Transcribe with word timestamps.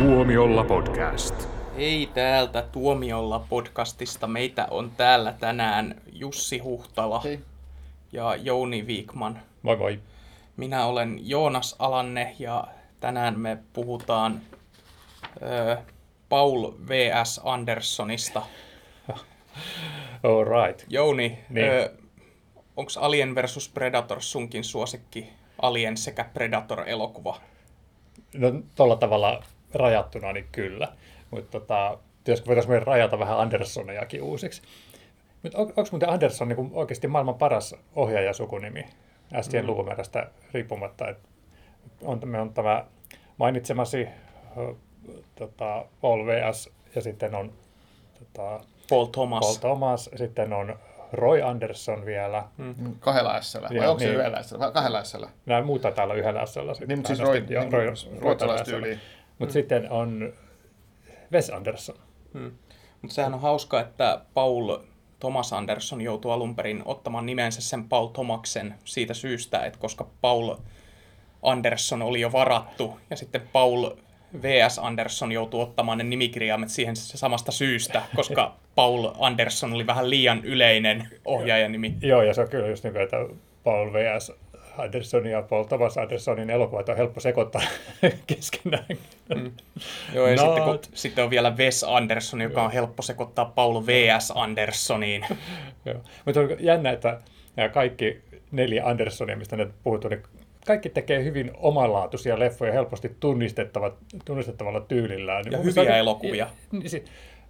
Tuomiolla 0.00 0.64
podcast. 0.64 1.34
Hei 1.76 2.10
täältä 2.14 2.62
Tuomiolla 2.62 3.44
podcastista. 3.48 4.26
Meitä 4.26 4.66
on 4.70 4.90
täällä 4.96 5.32
tänään 5.40 6.00
Jussi 6.12 6.58
Huhtala 6.58 7.20
Hei. 7.20 7.40
ja 8.12 8.36
Jouni 8.36 8.86
Viikman. 8.86 9.40
Moi 9.62 9.76
moi. 9.76 10.00
Minä 10.56 10.86
olen 10.86 11.18
Joonas 11.22 11.76
Alanne 11.78 12.36
ja 12.38 12.64
tänään 13.00 13.38
me 13.40 13.58
puhutaan 13.72 14.40
ö, 15.42 15.76
Paul 16.28 16.72
V.S. 16.88 17.40
Anderssonista. 17.44 18.42
All 20.22 20.44
right. 20.66 20.84
Jouni, 20.88 21.38
Niin. 21.48 21.66
onko 22.76 22.90
Alien 22.96 23.34
vs. 23.34 23.68
Predator 23.74 24.20
sunkin 24.22 24.64
suosikki 24.64 25.30
Alien 25.62 25.96
sekä 25.96 26.24
Predator-elokuva? 26.34 27.40
No 28.34 28.48
tuolla 28.74 28.96
tavalla 28.96 29.42
rajattuna, 29.74 30.32
niin 30.32 30.48
kyllä. 30.52 30.88
Mutta 31.30 31.60
tota, 31.60 31.98
jos 32.28 32.46
voitaisiin 32.46 32.82
rajata 32.82 33.18
vähän 33.18 33.38
Anderssonejakin 33.38 34.22
uusiksi. 34.22 34.62
Mutta 35.42 35.58
on, 35.58 35.66
onko 35.66 35.88
muuten 35.90 36.10
Andersson 36.10 36.48
niin 36.48 36.70
oikeasti 36.72 37.08
maailman 37.08 37.34
paras 37.34 37.74
ohjaajasukunimi? 37.96 38.84
Ästien 39.34 39.64
mm. 39.64 39.70
lukumäärästä 39.70 40.30
riippumatta. 40.52 41.08
Et 41.08 41.18
on, 42.02 42.20
me 42.24 42.40
on 42.40 42.54
tämä 42.54 42.84
mainitsemasi 43.36 44.08
ö, 44.56 44.74
tota, 45.34 45.84
Paul 46.00 46.26
V.S. 46.26 46.70
ja 46.94 47.02
sitten 47.02 47.34
on 47.34 47.52
tota, 48.18 48.60
Paul 48.90 49.04
Thomas. 49.04 49.40
Paul 49.40 49.54
Thomas, 49.54 50.10
sitten 50.16 50.52
on 50.52 50.78
Roy 51.12 51.42
Anderson 51.42 52.06
vielä. 52.06 52.44
Mm, 52.56 52.74
Kahdella 53.00 53.40
S-llä. 53.40 53.68
Vai 53.78 53.88
onko 53.88 54.00
se 54.00 54.06
niin. 54.06 54.18
yhdellä 54.18 54.42
S-llä? 54.42 54.70
Kahdella 54.70 55.04
S-llä. 55.04 55.28
Nämä 55.46 55.62
muuta 55.62 55.90
täällä 55.90 56.14
yhdellä 56.14 56.46
s 56.46 56.54
Niin, 56.56 56.98
mutta 56.98 57.06
siis 57.06 57.20
Roy, 57.20 57.40
niin, 57.40 57.72
Roy, 57.72 57.86
ruotsalaistyyliin. 58.18 59.00
Mutta 59.40 59.52
sitten 59.52 59.90
on 59.90 60.32
Wes 61.32 61.50
Anderson. 61.50 61.96
Hmm. 62.34 62.52
Mutta 63.02 63.14
sehän 63.14 63.34
on 63.34 63.40
hauska, 63.40 63.80
että 63.80 64.20
Paul 64.34 64.76
Thomas 65.20 65.52
Anderson 65.52 66.00
joutui 66.00 66.32
alun 66.32 66.56
perin 66.56 66.82
ottamaan 66.84 67.26
nimensä 67.26 67.60
sen 67.60 67.88
Paul 67.88 68.06
Thomaksen 68.06 68.74
siitä 68.84 69.14
syystä, 69.14 69.64
että 69.64 69.78
koska 69.78 70.06
Paul 70.20 70.54
Anderson 71.42 72.02
oli 72.02 72.20
jo 72.20 72.32
varattu 72.32 73.00
ja 73.10 73.16
sitten 73.16 73.40
Paul 73.52 73.90
V.S. 74.42 74.78
Anderson 74.78 75.32
joutui 75.32 75.62
ottamaan 75.62 75.98
ne 75.98 76.04
nimikirjaimet 76.04 76.68
siihen 76.68 76.96
samasta 76.96 77.52
syystä, 77.52 78.02
koska 78.16 78.54
Paul 78.74 79.08
Anderson 79.18 79.72
oli 79.72 79.86
vähän 79.86 80.10
liian 80.10 80.44
yleinen 80.44 81.08
ohjaajanimi. 81.24 81.94
Joo, 82.02 82.22
ja 82.22 82.34
se 82.34 82.40
on 82.40 82.48
kyllä 82.48 82.68
just 82.68 82.84
niin 82.84 82.92
kuin, 82.92 83.02
että 83.02 83.16
Paul 83.64 83.92
V.S. 83.92 84.32
Anderson 84.78 85.26
ja 85.26 85.42
Paul 85.42 85.64
Thomas 85.64 85.98
Andersonin 85.98 86.50
elokuvat 86.50 86.88
on 86.88 86.96
helppo 86.96 87.20
sekoittaa 87.20 87.62
keskenään. 88.26 88.84
Mm. 89.34 89.50
Joo, 90.14 90.26
ja 90.26 90.36
Not. 90.36 90.46
sitten, 90.46 90.64
kun, 90.64 90.78
sitten 90.94 91.24
on 91.24 91.30
vielä 91.30 91.50
Wes 91.56 91.84
Anderson, 91.88 92.40
joka 92.40 92.62
on 92.62 92.72
helppo 92.72 93.02
sekoittaa 93.02 93.44
Paul 93.44 93.86
V.S. 93.86 94.32
Andersoniin. 94.34 95.26
Joo. 95.86 96.00
Mutta 96.24 96.40
on 96.40 96.48
jännä, 96.60 96.90
että 96.90 97.20
nämä 97.56 97.68
kaikki 97.68 98.20
neljä 98.52 98.84
Andersonia, 98.86 99.36
mistä 99.36 99.56
nyt 99.56 99.70
puhuttu, 99.84 100.08
niin 100.08 100.22
kaikki 100.66 100.88
tekee 100.88 101.24
hyvin 101.24 101.50
omanlaatuisia 101.56 102.38
leffoja 102.38 102.72
helposti 102.72 103.16
tunnistettava, 103.20 103.92
tunnistettavalla 104.24 104.80
tyylillään. 104.80 105.44
Ja 105.50 105.58
Mun 105.58 105.66
hyviä 105.66 105.96
elokuvia. 105.96 106.46
Niin, 106.72 106.90
si- 106.90 107.04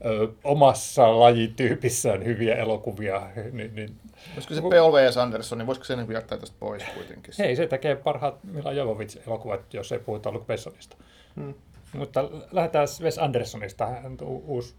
ö, 0.05 0.29
omassa 0.45 1.21
lajityypissään 1.21 2.25
hyviä 2.25 2.55
elokuvia. 2.57 3.23
Niin, 3.53 3.75
niin, 3.75 3.97
Olisiko 4.35 4.55
se 4.55 4.61
Paul 4.61 4.93
V.S. 4.93 5.17
Anderson, 5.17 5.59
niin 5.59 5.67
voisiko 5.67 5.85
se 5.85 5.97
niin 5.97 6.13
jättää 6.13 6.39
tästä 6.39 6.57
pois 6.61 6.83
kuitenkin? 6.95 7.35
hei, 7.39 7.57
se 7.57 7.67
tekee 7.67 7.97
parhaat 7.97 8.45
Mila 8.45 8.73
Jovovich-elokuvat, 8.73 9.75
jos 9.75 9.93
ei 9.93 9.99
puhuta 9.99 10.33
Luke 10.33 10.45
Bessonista. 10.47 10.97
Hmm. 11.37 11.55
Mutta 11.93 12.29
lähdetään 12.53 12.89
Wes 13.03 13.19
Andersonista. 13.19 13.87
Hän 13.87 14.17
u- 14.23 14.45
uusi, 14.47 14.75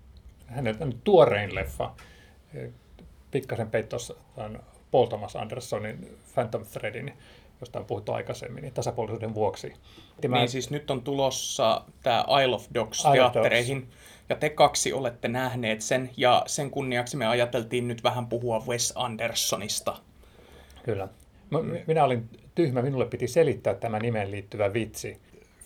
hänen 0.47 0.75
tuorein 1.03 1.55
leffa. 1.55 1.91
Pikkasen 3.31 3.69
peittossa 3.71 4.15
on 4.37 4.59
Paul 4.91 5.05
Thomas 5.05 5.35
Andersonin 5.35 6.17
Phantom 6.33 6.65
Threadin, 6.65 7.13
josta 7.59 7.79
on 7.79 7.85
puhuttu 7.85 8.11
aikaisemmin, 8.13 8.61
niin 8.61 8.73
tasapuolisuuden 8.73 9.33
vuoksi. 9.33 9.73
Mä- 10.27 10.37
Niin 10.37 10.49
siis 10.49 10.69
nyt 10.69 10.91
on 10.91 11.01
tulossa 11.01 11.81
tämä 12.03 12.25
Isle 12.43 12.55
of 12.55 12.65
Dogs 12.73 12.99
Isle 12.99 13.11
teattereihin, 13.13 13.89
ja 14.29 14.35
te 14.35 14.49
kaksi 14.49 14.93
olette 14.93 15.27
nähneet 15.27 15.81
sen, 15.81 16.09
ja 16.17 16.43
sen 16.45 16.71
kunniaksi 16.71 17.17
me 17.17 17.25
ajateltiin 17.25 17.87
nyt 17.87 18.03
vähän 18.03 18.27
puhua 18.27 18.63
Wes 18.67 18.93
Andersonista. 18.95 19.97
Kyllä. 20.83 21.07
Minä 21.87 22.03
olin 22.03 22.29
tyhmä, 22.55 22.81
minulle 22.81 23.05
piti 23.05 23.27
selittää 23.27 23.73
tämä 23.73 23.99
nimeen 23.99 24.31
liittyvä 24.31 24.73
vitsi. 24.73 25.17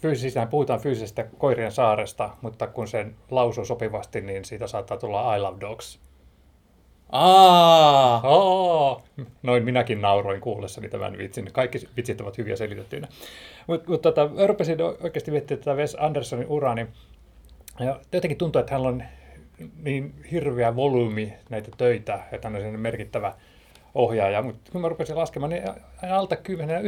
Fyysisään 0.02 0.48
puhutaan 0.48 0.80
fyysisestä 0.80 1.26
koirien 1.38 1.72
saaresta, 1.72 2.30
mutta 2.42 2.68
kun 2.68 2.88
sen 2.88 3.16
lausuu 3.32 3.66
sopivasti, 3.66 4.22
niin 4.22 4.46
siitä 4.46 4.68
saattaa 4.68 4.98
tulla 4.98 5.36
I 5.36 5.40
love 5.40 5.62
dogs. 5.62 6.00
Aa, 7.12 8.22
Aa! 8.24 9.02
Noin 9.44 9.64
minäkin 9.64 10.02
nauroin 10.02 10.42
kuullessani 10.42 10.90
tämän 10.90 11.18
vitsin. 11.18 11.50
Kaikki 11.52 11.80
vitsit 11.98 12.22
ovat 12.22 12.38
hyviä 12.38 12.56
selitettyinä. 12.56 13.08
Mutta 13.68 13.90
mut, 13.92 14.02
tota, 14.02 14.30
rupesin 14.48 14.78
oikeasti 14.82 15.32
miettimään 15.32 15.64
tätä 15.64 15.78
Wes 15.78 15.98
Andersonin 16.00 16.48
uraa, 16.48 16.76
niin 16.76 16.88
ja 17.80 18.00
jotenkin 18.12 18.38
tuntuu, 18.38 18.59
että 18.59 18.72
hänellä 18.72 18.90
on 18.90 19.03
niin 19.84 20.24
hirveä 20.31 20.75
volyymi 20.75 21.34
näitä 21.50 21.72
töitä, 21.78 22.19
että 22.31 22.50
hän 22.50 22.66
on 22.74 22.80
merkittävä 22.80 23.34
ohjaaja. 23.96 24.41
Mutta 24.41 24.72
kun 24.72 24.81
mä 24.81 24.90
rupesin 24.90 25.18
laskemaan, 25.18 25.50
niin 25.50 25.63
alta 26.12 26.35
10 26.35 26.85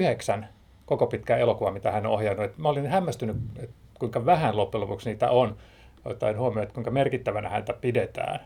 koko 0.85 1.07
pitkä 1.07 1.37
elokuva, 1.37 1.71
mitä 1.71 1.91
hän 1.91 2.05
on 2.05 2.11
ohjannut. 2.11 2.45
Et 2.45 2.57
mä 2.57 2.69
olin 2.69 2.87
hämmästynyt, 2.87 3.35
että 3.59 3.75
kuinka 3.99 4.25
vähän 4.25 4.57
loppujen 4.57 4.81
lopuksi 4.81 5.09
niitä 5.09 5.29
on, 5.29 5.57
ottaen 6.05 6.37
huomioon, 6.37 6.63
että 6.63 6.73
kuinka 6.73 6.91
merkittävänä 6.91 7.49
häntä 7.49 7.73
pidetään. 7.73 8.39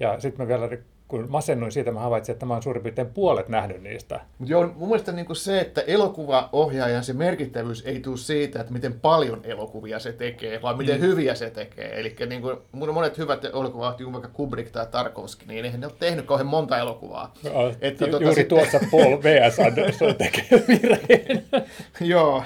Ja 0.00 0.20
sitten 0.20 0.46
mä 0.46 0.48
vielä, 0.48 0.68
kun 1.10 1.26
masennuin 1.28 1.72
siitä, 1.72 1.90
mä 1.92 2.00
havaitsin, 2.00 2.32
että 2.32 2.46
mä 2.46 2.54
oon 2.54 2.62
suurin 2.62 2.82
piirtein 2.82 3.06
puolet 3.10 3.48
nähnyt 3.48 3.82
niistä. 3.82 4.20
Joo, 4.44 4.66
mun 4.76 4.88
mielestä 4.88 5.12
niin 5.12 5.36
se, 5.36 5.60
että 5.60 5.80
elokuvaohjaajan 5.80 7.04
se 7.04 7.12
merkittävyys 7.12 7.82
ei 7.86 8.00
tule 8.00 8.16
siitä, 8.16 8.60
että 8.60 8.72
miten 8.72 8.92
paljon 9.00 9.40
elokuvia 9.44 9.98
se 9.98 10.12
tekee, 10.12 10.62
vaan 10.62 10.76
miten 10.76 10.96
mm. 10.96 11.02
hyviä 11.06 11.34
se 11.34 11.50
tekee. 11.50 12.00
Eli 12.00 12.16
niin 12.28 12.42
kuin, 12.42 12.56
monet 12.72 13.18
hyvät 13.18 13.44
elokuvat, 13.44 13.98
niin 13.98 14.12
vaikka 14.12 14.28
Kubrick 14.32 14.70
tai 14.70 14.86
Tarkovski, 14.90 15.44
niin 15.48 15.64
eihän 15.64 15.80
ne 15.80 15.86
ole 15.86 15.94
tehnyt 15.98 16.26
kauhean 16.26 16.46
monta 16.46 16.78
elokuvaa. 16.78 17.34
Että 17.44 17.76
Että 17.80 18.04
Ju- 18.04 18.10
tota 18.10 18.24
juuri 18.24 18.34
sitten- 18.40 18.58
tuossa 18.58 18.80
Paul 18.90 19.22
V.S. 19.22 19.58
Anderson 19.58 20.14
tekee 20.14 20.62
virheen. 20.68 21.44
joo. 22.00 22.42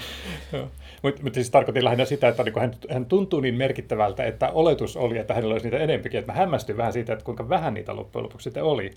Mutta 1.05 1.23
mut 1.23 1.35
siis 1.35 1.51
tarkoitin 1.51 1.85
lähinnä 1.85 2.05
sitä, 2.05 2.29
että 2.29 2.43
niin 2.43 2.61
hän, 2.61 2.75
hän 2.91 3.07
tuntuu 3.07 3.41
niin 3.41 3.55
merkittävältä, 3.55 4.25
että 4.25 4.51
oletus 4.51 4.97
oli, 4.97 5.19
että 5.19 5.35
hänellä 5.35 5.53
olisi 5.53 5.67
niitä 5.67 5.85
enempikin. 5.85 6.21
Että 6.21 6.33
mä 6.33 6.39
hämmästyin 6.39 6.77
vähän 6.77 6.93
siitä, 6.93 7.13
että 7.13 7.25
kuinka 7.25 7.49
vähän 7.49 7.75
niitä 7.75 7.97
loppujen 7.97 8.25
lopuksi 8.25 8.45
sitten 8.45 8.65
oli. 8.65 8.95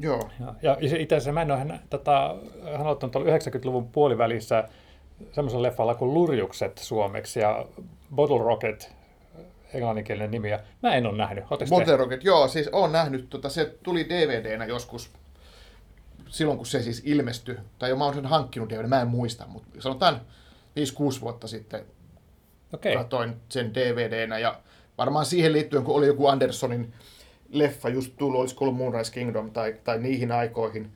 Joo. 0.00 0.30
Ja, 0.62 0.76
ja 0.80 0.88
se- 0.88 0.98
itse 0.98 1.14
asiassa 1.14 1.32
mä 1.32 1.42
en 1.42 1.50
ole, 1.50 1.58
hän, 1.58 1.80
tota, 1.90 2.36
hän 2.64 2.80
on 2.80 2.86
ottanut 2.86 3.12
tuolla 3.12 3.30
90-luvun 3.30 3.88
puolivälissä 3.88 4.68
semmoisen 5.32 5.62
leffalla 5.62 5.94
kuin 5.94 6.14
Lurjukset 6.14 6.78
suomeksi 6.78 7.40
ja 7.40 7.66
Bottle 8.14 8.38
Rocket, 8.38 8.92
englanninkielinen 9.74 10.30
nimi. 10.30 10.50
Ja 10.50 10.58
mä 10.82 10.94
en 10.94 11.06
ole 11.06 11.16
nähnyt. 11.16 11.44
Oletteko 11.50 11.68
te? 11.68 11.76
Bottle 11.76 11.96
Rocket, 11.96 12.24
joo, 12.24 12.48
siis 12.48 12.68
on 12.72 12.92
nähnyt, 12.92 13.30
tota, 13.30 13.48
se 13.48 13.74
tuli 13.82 14.08
DVD-nä 14.08 14.64
joskus 14.64 15.10
silloin, 16.28 16.56
kun 16.56 16.66
se 16.66 16.82
siis 16.82 17.02
ilmestyi, 17.04 17.56
tai 17.78 17.90
jo 17.90 17.96
mä 17.96 18.04
oon 18.04 18.14
sen 18.14 18.26
hankkinut 18.26 18.70
DVD, 18.70 18.86
mä 18.86 19.00
en 19.00 19.08
muista, 19.08 19.46
mutta 19.46 19.68
sanotaan 19.78 20.20
5-6 21.16 21.20
vuotta 21.20 21.46
sitten 21.46 21.84
Okei. 22.72 22.96
katoin 22.96 23.36
sen 23.48 23.74
DVD-nä 23.74 24.38
ja 24.38 24.60
varmaan 24.98 25.26
siihen 25.26 25.52
liittyen, 25.52 25.84
kun 25.84 25.94
oli 25.94 26.06
joku 26.06 26.26
Andersonin 26.26 26.92
leffa 27.48 27.88
just 27.88 28.12
tullut, 28.16 28.40
olisiko 28.40 28.64
ollut 28.64 28.76
Moonrise 28.76 29.12
Kingdom 29.12 29.50
tai, 29.50 29.74
tai 29.84 29.98
niihin 29.98 30.32
aikoihin. 30.32 30.92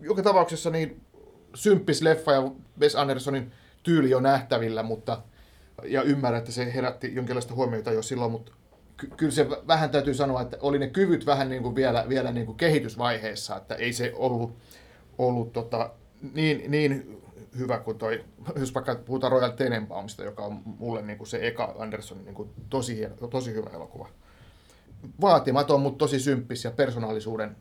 Joka 0.00 0.22
tapauksessa 0.22 0.70
niin 0.70 1.00
symppis 1.54 2.02
leffa 2.02 2.32
ja 2.32 2.50
Wes 2.80 2.96
Andersonin 2.96 3.52
tyyli 3.82 4.14
on 4.14 4.22
nähtävillä, 4.22 4.82
mutta 4.82 5.22
ja 5.84 6.02
ymmärrän, 6.02 6.38
että 6.38 6.52
se 6.52 6.74
herätti 6.74 7.14
jonkinlaista 7.14 7.54
huomiota 7.54 7.92
jo 7.92 8.02
silloin, 8.02 8.32
mutta 8.32 8.52
ky- 8.96 9.10
kyllä 9.16 9.32
se 9.32 9.48
vähän 9.48 9.90
täytyy 9.90 10.14
sanoa, 10.14 10.40
että 10.40 10.56
oli 10.60 10.78
ne 10.78 10.88
kyvyt 10.88 11.26
vähän 11.26 11.48
niin 11.48 11.62
kuin 11.62 11.74
vielä, 11.74 12.04
vielä 12.08 12.32
niin 12.32 12.46
kuin 12.46 12.56
kehitysvaiheessa, 12.56 13.56
että 13.56 13.74
ei 13.74 13.92
se 13.92 14.12
ollut, 14.14 14.56
ollut 15.18 15.52
tota, 15.52 15.90
niin, 16.34 16.70
niin 16.70 17.22
hyvä 17.58 17.78
kuin 17.78 17.98
toi, 17.98 18.24
jos 18.56 18.74
vaikka 18.74 18.94
puhutaan 18.94 19.32
Royal 19.32 19.50
Tenenbaumista, 19.50 20.24
joka 20.24 20.42
on 20.44 20.60
mulle 20.64 21.02
niin 21.02 21.18
kuin 21.18 21.28
se 21.28 21.46
eka 21.46 21.74
Andersonin 21.78 22.24
niin 22.24 22.34
kuin 22.34 22.50
tosi, 22.70 22.96
hieno, 22.96 23.14
tosi 23.14 23.54
hyvä 23.54 23.70
elokuva. 23.74 24.08
Vaatimaton, 25.20 25.80
mutta 25.80 25.98
tosi 25.98 26.20
symppis 26.20 26.64
ja 26.64 26.70
persoonallisuuden, 26.70 27.56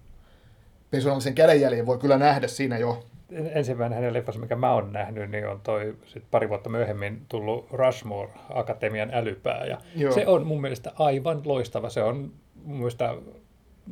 persoonallisen 0.92 1.36
kädenjäljen 1.36 1.86
voi 1.86 1.98
kyllä 1.98 2.18
nähdä 2.18 2.48
siinä 2.48 2.78
jo. 2.78 3.04
ensimmäinen 3.32 3.96
hänen 3.96 4.14
leffansa, 4.14 4.40
mikä 4.40 4.56
mä 4.56 4.74
oon 4.74 4.94
nähnyt, 4.94 5.32
niin 5.32 5.48
on 5.48 5.62
toi 5.62 5.98
sit 6.06 6.24
pari 6.32 6.50
vuotta 6.50 6.70
myöhemmin 6.70 7.26
tullut 7.30 7.68
Rushmore, 7.72 8.32
Akatemian 8.50 9.14
älypää. 9.14 9.66
Ja 9.66 9.78
Joo. 9.96 10.14
se 10.14 10.28
on 10.28 10.48
mun 10.48 10.62
mielestä 10.62 10.92
aivan 10.96 11.42
loistava. 11.46 11.90
Se 11.90 12.04
on 12.04 12.32
mun 12.64 12.78
mielestä 12.78 13.16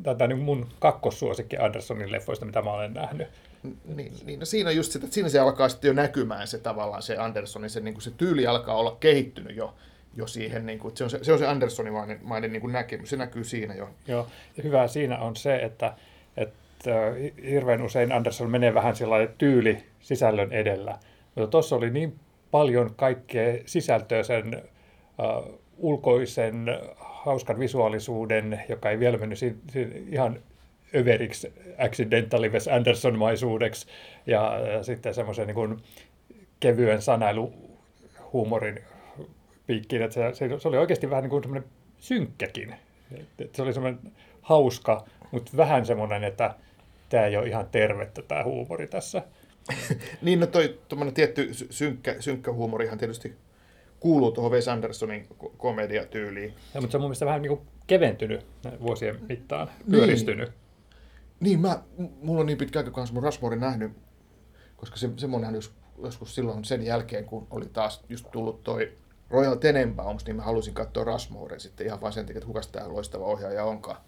tätä 0.02 0.26
niin 0.26 0.38
mun 0.38 0.66
kakkossuosikki 0.78 1.56
Andersonin 1.56 2.12
leffoista, 2.12 2.44
mitä 2.44 2.62
mä 2.62 2.72
olen 2.72 2.94
nähnyt. 2.94 3.28
Niin, 3.84 4.12
niin 4.24 4.40
no 4.40 4.46
siinä 4.46 4.70
just 4.70 4.92
sitä, 4.92 5.04
että 5.04 5.14
siinä 5.14 5.28
se 5.28 5.38
alkaa 5.38 5.68
sitten 5.68 5.88
jo 5.88 5.94
näkymään 5.94 6.46
se 6.46 6.58
tavallaan 6.58 7.02
se 7.02 7.16
Andersonin, 7.16 7.70
se, 7.70 7.80
niin 7.80 7.94
kuin 7.94 8.02
se 8.02 8.10
tyyli 8.10 8.46
alkaa 8.46 8.76
olla 8.76 8.96
kehittynyt 9.00 9.56
jo. 9.56 9.74
jo 10.16 10.26
siihen, 10.26 10.66
niin 10.66 10.78
kuin, 10.78 10.96
se, 10.96 11.04
on 11.04 11.10
se, 11.10 11.18
se 11.22 11.32
on 11.32 11.38
se 11.38 11.46
Andersonin 11.46 11.92
mainen, 12.22 12.52
niin 12.52 12.60
kuin 12.60 12.72
näkemys, 12.72 13.10
se 13.10 13.16
näkyy 13.16 13.44
siinä 13.44 13.74
jo. 13.74 13.88
Joo, 14.08 14.26
ja 14.56 14.62
hyvää 14.62 14.88
siinä 14.88 15.18
on 15.18 15.36
se, 15.36 15.56
että, 15.56 15.94
että 16.36 17.12
hirveän 17.50 17.82
usein 17.82 18.12
Anderson 18.12 18.50
menee 18.50 18.74
vähän 18.74 18.96
sellainen 18.96 19.34
tyyli 19.38 19.78
sisällön 20.00 20.52
edellä. 20.52 20.98
Mutta 21.34 21.50
tuossa 21.50 21.76
oli 21.76 21.90
niin 21.90 22.18
paljon 22.50 22.94
kaikkea 22.94 23.58
sisältöä 23.66 24.22
sen 24.22 24.62
uh, 25.18 25.60
ulkoisen 25.78 26.66
hauskan 26.96 27.58
visuaalisuuden, 27.58 28.60
joka 28.68 28.90
ei 28.90 28.98
vielä 28.98 29.18
mennyt 29.18 29.38
si- 29.38 29.56
si- 29.72 30.06
ihan 30.10 30.40
överiksi 30.94 31.52
accidentally 31.78 32.48
Wes 32.48 32.68
Anderson-maisuudeksi 32.68 33.86
ja, 34.26 34.52
sitten 34.82 35.14
semmoisen 35.14 35.46
niin 35.46 35.54
kuin 35.54 35.76
kevyen 36.60 37.02
sanailuhuumorin 37.02 38.80
piikkiin, 39.66 40.02
että 40.02 40.32
se, 40.32 40.58
se, 40.58 40.68
oli 40.68 40.76
oikeasti 40.76 41.10
vähän 41.10 41.22
niin 41.22 41.30
kuin 41.30 41.42
semmoinen 41.42 41.70
synkkäkin. 41.98 42.74
Et 43.38 43.54
se 43.54 43.62
oli 43.62 43.72
semmoinen 43.74 44.00
hauska, 44.42 45.04
mutta 45.30 45.52
vähän 45.56 45.86
semmoinen, 45.86 46.24
että 46.24 46.54
tämä 47.08 47.26
ei 47.26 47.36
ole 47.36 47.46
ihan 47.46 47.66
tervettä 47.72 48.22
tämä 48.22 48.44
huumori 48.44 48.86
tässä. 48.86 49.22
niin, 50.22 50.40
no 50.40 50.46
toi 50.46 50.78
tietty 51.14 51.54
synkkä, 51.54 52.16
synkkä 52.20 52.52
huumorihan 52.52 52.98
tietysti 52.98 53.34
kuuluu 54.00 54.32
tuohon 54.32 54.52
Wes 54.52 54.68
Andersonin 54.68 55.26
komediatyyliin. 55.56 56.54
Ja, 56.74 56.80
mutta 56.80 56.92
se 56.92 56.96
on 56.96 57.00
mun 57.00 57.08
mielestä 57.08 57.26
vähän 57.26 57.42
niin 57.42 57.56
kuin 57.56 57.60
keventynyt 57.86 58.46
vuosien 58.80 59.18
mittaan, 59.28 59.68
pyöristynyt. 59.90 60.48
Niin, 60.48 60.58
niin 61.40 61.60
mä, 61.60 61.82
mulla 62.22 62.40
on 62.40 62.46
niin 62.46 62.58
pitkä 62.58 62.78
aika 62.78 62.90
kanssa 62.90 63.14
mun 63.14 63.22
Rasmorin 63.22 63.60
nähnyt, 63.60 63.92
koska 64.76 64.96
se, 64.96 65.10
semmoinenhan 65.16 65.54
jos, 65.54 65.72
joskus 66.02 66.34
silloin 66.34 66.64
sen 66.64 66.82
jälkeen, 66.82 67.24
kun 67.24 67.46
oli 67.50 67.66
taas 67.66 68.04
just 68.08 68.30
tullut 68.30 68.62
toi 68.64 68.98
Royal 69.30 69.54
Tenenbaums, 69.54 70.26
niin 70.26 70.36
mä 70.36 70.42
halusin 70.42 70.74
katsoa 70.74 71.04
Rasmoren 71.04 71.60
sitten 71.60 71.86
ihan 71.86 72.00
vain 72.00 72.12
sen 72.12 72.26
takia, 72.26 72.38
että 72.38 72.46
kukas 72.46 72.68
tämä 72.68 72.88
loistava 72.88 73.24
ohjaaja 73.24 73.64
onkaan. 73.64 74.00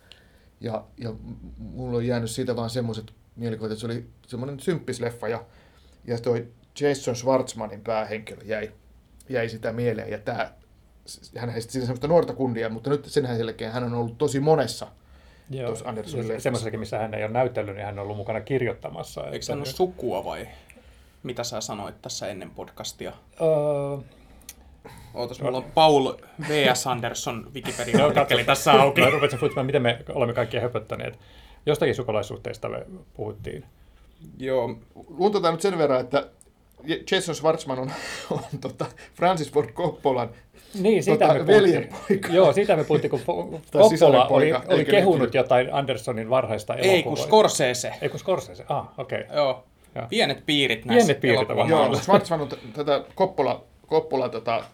Ja, 0.60 0.84
ja 0.98 1.14
mulla 1.58 1.96
on 1.96 2.06
jäänyt 2.06 2.30
siitä 2.30 2.56
vaan 2.56 2.70
semmoiset 2.70 3.12
mielikuvat, 3.36 3.72
että 3.72 3.80
se 3.80 3.86
oli 3.86 4.06
semmoinen 4.26 4.60
symppisleffa 4.60 5.28
ja, 5.28 5.44
ja 6.04 6.18
toi 6.18 6.48
Jason 6.80 7.16
Schwartzmanin 7.16 7.80
päähenkilö 7.80 8.42
jäi, 8.44 8.72
jäi 9.28 9.48
sitä 9.48 9.72
mieleen. 9.72 10.10
Ja 10.10 10.18
tää, 10.18 10.58
hän 11.38 11.50
ei 11.50 11.62
siinä 11.62 11.86
semmoista 11.86 12.08
nuorta 12.08 12.34
kundia, 12.34 12.68
mutta 12.68 12.90
nyt 12.90 13.04
sen 13.04 13.38
jälkeen 13.38 13.72
hän 13.72 13.84
on 13.84 13.94
ollut 13.94 14.18
tosi 14.18 14.40
monessa 14.40 14.86
tuossa 15.66 15.88
Andersonin 15.88 16.40
Semmoisessakin, 16.40 16.80
missä 16.80 16.98
hän 16.98 17.14
ei 17.14 17.24
ole 17.24 17.32
näytellyt, 17.32 17.76
niin 17.76 17.84
hän 17.84 17.98
on 17.98 18.02
ollut 18.02 18.16
mukana 18.16 18.40
kirjoittamassa. 18.40 19.26
Eikö 19.30 19.46
hän 19.48 19.58
ole 19.58 19.66
sukua 19.66 20.24
vai 20.24 20.48
mitä 21.22 21.44
sä 21.44 21.60
sanoit 21.60 22.02
tässä 22.02 22.28
ennen 22.28 22.50
podcastia? 22.50 23.12
Uh, 23.40 24.04
Ootas, 25.14 25.40
mulla 25.40 25.58
on 25.58 25.64
Paul 25.74 26.12
V.S. 26.48 26.86
Anderson 26.86 27.50
Wikipedia-artikkeli 27.54 28.44
tässä 28.44 28.72
auki. 28.72 29.00
Mä 29.00 29.10
rupesin 29.10 29.38
futsimaan, 29.38 29.66
miten 29.66 29.82
me 29.82 29.98
olemme 30.08 30.34
kaikki 30.34 30.58
höpöttäneet. 30.58 31.18
Jostakin 31.66 31.94
sukulaisuhteista 31.94 32.68
me 32.68 32.86
puhuttiin. 33.14 33.64
Joo. 34.38 34.76
Luontotaan 35.08 35.54
nyt 35.54 35.60
sen 35.60 35.78
verran, 35.78 36.00
että 36.00 36.28
Jason 37.10 37.34
Schwartzman 37.34 37.78
on, 37.78 37.92
on 38.30 38.58
tota 38.60 38.86
Francis 39.14 39.52
Ford 39.52 39.72
Coppolan 39.72 40.30
niin, 40.74 41.02
siitä 41.02 41.26
tota, 41.26 41.38
me 41.38 41.46
veljenpoika. 41.46 42.28
Joo, 42.30 42.52
siitä 42.52 42.76
me 42.76 42.84
puhuttiin, 42.84 43.10
kun 43.10 43.20
Coppola 43.72 44.26
oli, 44.26 44.52
oli 44.68 44.84
kehunut 44.84 45.34
jotain 45.34 45.74
Andersonin 45.74 46.30
varhaista 46.30 46.74
elokuvaa. 46.74 46.96
Ei, 46.96 47.02
kun 47.02 47.16
Scorsese. 47.16 47.92
Ei, 48.02 48.08
kun 48.08 48.20
Scorsese. 48.20 48.64
Ah, 48.68 48.86
okei. 48.98 49.20
Okay. 49.20 49.36
Joo. 49.36 49.64
Ja. 49.94 50.06
Pienet 50.08 50.46
piirit 50.46 50.84
näissä 50.84 51.14
Pienet 51.14 51.20
piirit 51.20 51.50
ovat 51.50 51.68
Joo, 51.68 51.94
Schwartzman 51.94 52.40
on 52.40 52.48
tätä 52.72 53.04
Coppola, 53.16 53.64
Coppola 53.88 54.28
tota, 54.28 54.64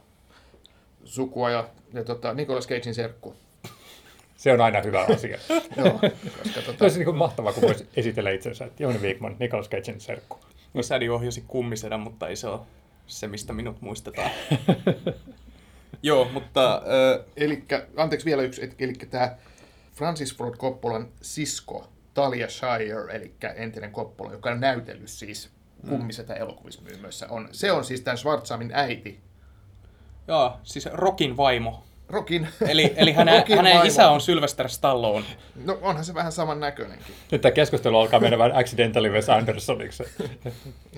sukua 1.05 1.51
ja, 1.51 1.69
ja 1.93 2.05
tota, 2.05 2.35
Nicolas 2.35 2.69
Cagein 2.69 2.95
serkku. 2.95 3.35
Se 4.37 4.53
on 4.53 4.61
aina 4.61 4.81
hyvä 4.81 5.07
asia. 5.15 5.39
Joo, 5.77 5.91
koska, 6.43 6.61
tota... 6.67 6.79
Se 6.79 6.85
olisi 6.85 7.05
niin 7.05 7.17
mahtavaa, 7.17 7.53
kun 7.53 7.63
voisi 7.63 7.89
esitellä 7.97 8.31
itsensä, 8.31 8.65
että 8.65 8.83
Jouni 8.83 8.99
Wigman, 8.99 9.37
Nicolas 9.39 9.69
Cagein 9.69 10.01
serkku. 10.01 10.39
No 10.75 10.83
sädi 10.83 11.09
ohjasi 11.09 11.45
kummisedän, 11.47 12.01
mutta 12.01 12.29
ei 12.29 12.37
se 12.37 12.49
ole 12.49 12.61
se, 13.07 13.29
mistä 13.29 13.53
minut 13.53 13.81
muistetaan. 13.81 14.31
Joo, 16.03 16.29
mutta... 16.33 16.75
Äh... 16.75 17.25
Elikkä, 17.37 17.87
anteeksi 17.97 18.27
vielä 18.27 18.43
yksi, 18.43 18.71
eli 18.79 18.93
tämä 18.93 19.37
Francis 19.95 20.37
Ford 20.37 20.57
Coppolan 20.57 21.09
sisko, 21.23 21.89
Talia 22.15 22.49
Shire, 22.49 23.17
eli 23.17 23.35
entinen 23.57 23.93
Coppola, 23.93 24.33
joka 24.33 24.51
on 24.51 24.61
näytellyt 24.61 25.09
siis 25.09 25.51
kummisetä 25.89 26.35
elokuvissa 26.35 27.29
on, 27.29 27.49
se 27.53 27.73
on 27.73 27.85
siis 27.85 28.01
tämän 28.01 28.19
Schwarzamin 28.19 28.71
äiti, 28.75 29.21
Joo, 30.29 30.61
siis 30.63 30.89
Rokin 30.93 31.37
vaimo. 31.37 31.85
Rokin. 32.09 32.49
Eli, 32.69 32.95
eli 32.97 33.13
hänen, 33.13 33.39
Rokin 33.39 33.57
hänen 33.57 33.87
isä 33.87 34.11
on 34.11 34.21
Sylvester 34.21 34.69
Stallone. 34.69 35.27
No 35.65 35.79
onhan 35.83 36.05
se 36.05 36.15
vähän 36.15 36.33
saman 36.33 36.61
näköinenkin. 36.61 37.15
Nyt 37.33 37.41
tämä 37.41 37.53
keskustelu 37.53 37.99
alkaa 37.99 38.21
mennä 38.21 38.39
vähän 38.39 38.57
accidentally 38.57 39.11
Wes 39.11 39.29
Andersoniksi. 39.29 40.05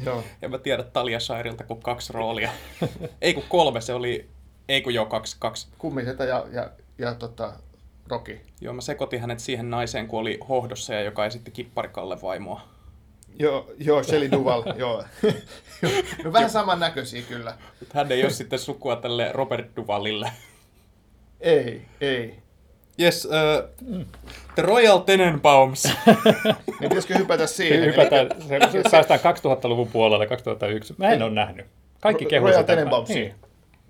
Joo. 0.07 0.25
En 0.43 0.51
mä 0.51 0.59
tiedä 0.59 0.83
Talia 0.83 1.21
Shirelta 1.21 1.65
kuin 1.65 1.83
kaksi 1.83 2.13
roolia. 2.13 2.51
ei 3.23 3.35
kun 3.35 3.45
kolme, 3.49 3.81
se 3.81 3.95
oli, 3.95 4.29
ei 4.69 4.83
kun 4.83 4.95
joo, 4.95 5.07
kaksi. 5.07 5.37
kaksi. 5.39 5.69
Kummisetä 5.79 6.25
ja, 6.25 6.47
ja, 6.53 6.71
ja 6.99 7.15
tota, 7.15 7.53
Roki. 8.09 8.41
Joo, 8.61 8.75
mä 8.75 8.81
sekoitin 8.81 9.21
hänet 9.21 9.41
siihen 9.41 9.71
naiseen, 9.71 10.09
kun 10.09 10.21
oli 10.21 10.39
hohdossa 10.49 10.95
ja 10.95 11.03
joka 11.03 11.27
esitti 11.27 11.51
Kipparikalle 11.51 12.23
vaimoa. 12.23 12.61
Joo, 13.39 13.71
joo 13.79 14.03
Shelley 14.03 14.31
Duval, 14.31 14.63
joo. 14.77 15.05
no 16.25 16.33
vähän 16.33 16.51
saman 16.51 16.81
näköisiä 16.81 17.23
kyllä. 17.23 17.55
Hän 17.95 18.13
ei 18.13 18.23
ole 18.23 18.31
sitten 18.31 18.59
sukua 18.59 18.97
tälle 18.97 19.31
Robert 19.33 19.77
Duvalille. 19.77 20.33
Ei, 21.41 21.83
ei. 22.01 22.35
Yes, 23.01 23.25
uh, 23.25 23.89
The 24.55 24.63
Royal 24.63 24.99
Tenenbaums. 24.99 25.85
niin 26.81 26.89
pitäisikö 26.89 27.19
hypätä 27.19 27.47
siihen? 27.47 27.85
Hypätään, 27.85 28.29
se, 28.49 28.83
se 28.83 28.91
päästään 28.91 29.21
2000-luvun 29.21 29.89
puolelle, 29.89 30.27
2001. 30.27 30.95
Mä 30.99 31.09
en 31.09 31.23
ole 31.23 31.31
nähnyt. 31.31 31.67
Kaikki 32.01 32.27
kehuu 32.27 32.49
Royal 32.49 32.63
Tenenbaums. 32.63 33.09
Niin. 33.09 33.35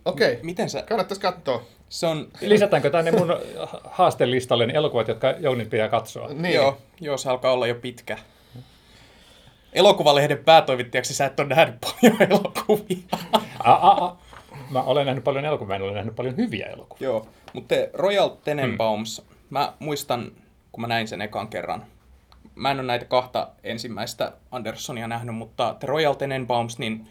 Okei. 0.04 0.32
Okay. 0.32 0.44
Miten 0.44 0.70
sä? 0.70 0.82
Kannattaisi 0.82 1.20
katsoa. 1.20 1.62
Se 1.88 2.06
on... 2.06 2.28
Lisätäänkö 2.40 2.90
tänne 2.90 3.10
mun 3.10 3.36
haastelistalle 3.84 4.66
ne 4.66 4.72
elokuvat, 4.72 5.08
jotka 5.08 5.34
Jounin 5.38 5.70
pitää 5.70 5.88
katsoa? 5.88 6.28
Niin. 6.28 6.54
Joo, 6.54 6.78
joo, 7.00 7.16
se 7.16 7.30
alkaa 7.30 7.52
olla 7.52 7.66
jo 7.66 7.74
pitkä 7.74 8.18
elokuvalehden 9.72 10.38
päätoimittajaksi 10.44 11.14
sä 11.14 11.26
et 11.26 11.40
ole 11.40 11.48
nähnyt 11.48 11.76
paljon 11.80 12.22
elokuvia. 12.30 12.98
A, 13.58 13.72
a, 13.72 14.04
a. 14.04 14.16
Mä 14.70 14.82
olen 14.82 15.06
nähnyt 15.06 15.24
paljon 15.24 15.44
elokuvia, 15.44 15.76
en 15.76 15.82
ole 15.82 15.92
nähnyt 15.92 16.16
paljon 16.16 16.36
hyviä 16.36 16.66
elokuvia. 16.66 17.08
Joo, 17.08 17.28
mutta 17.52 17.74
Royal 17.92 18.28
Tenenbaums, 18.28 19.22
hmm. 19.28 19.36
mä 19.50 19.72
muistan, 19.78 20.32
kun 20.72 20.80
mä 20.80 20.86
näin 20.86 21.08
sen 21.08 21.22
ekan 21.22 21.48
kerran. 21.48 21.84
Mä 22.54 22.70
en 22.70 22.76
ole 22.76 22.86
näitä 22.86 23.04
kahta 23.04 23.48
ensimmäistä 23.64 24.32
Andersonia 24.50 25.08
nähnyt, 25.08 25.34
mutta 25.34 25.76
The 25.80 25.86
Royal 25.86 26.14
Tenenbaums, 26.14 26.78
niin 26.78 27.08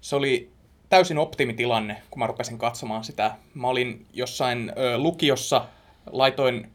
se 0.00 0.16
oli 0.16 0.50
täysin 0.88 1.18
optimitilanne, 1.18 2.02
kun 2.10 2.18
mä 2.18 2.26
rupesin 2.26 2.58
katsomaan 2.58 3.04
sitä. 3.04 3.30
Mä 3.54 3.68
olin 3.68 4.06
jossain 4.12 4.72
ö, 4.78 4.98
lukiossa, 4.98 5.64
laitoin 6.10 6.70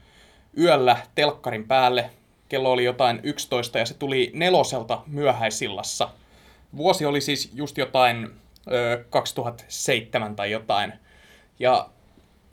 yöllä 0.58 0.98
telkkarin 1.16 1.68
päälle, 1.68 2.10
kello 2.50 2.72
oli 2.72 2.84
jotain 2.84 3.20
11 3.24 3.80
ja 3.80 3.86
se 3.86 3.94
tuli 3.94 4.32
neloselta 4.34 5.02
myöhäisillassa. 5.08 6.10
Vuosi 6.78 7.06
oli 7.06 7.22
siis 7.22 7.52
just 7.54 7.78
jotain 7.78 8.32
2007 9.10 10.36
tai 10.36 10.52
jotain. 10.52 10.94
Ja 11.60 11.90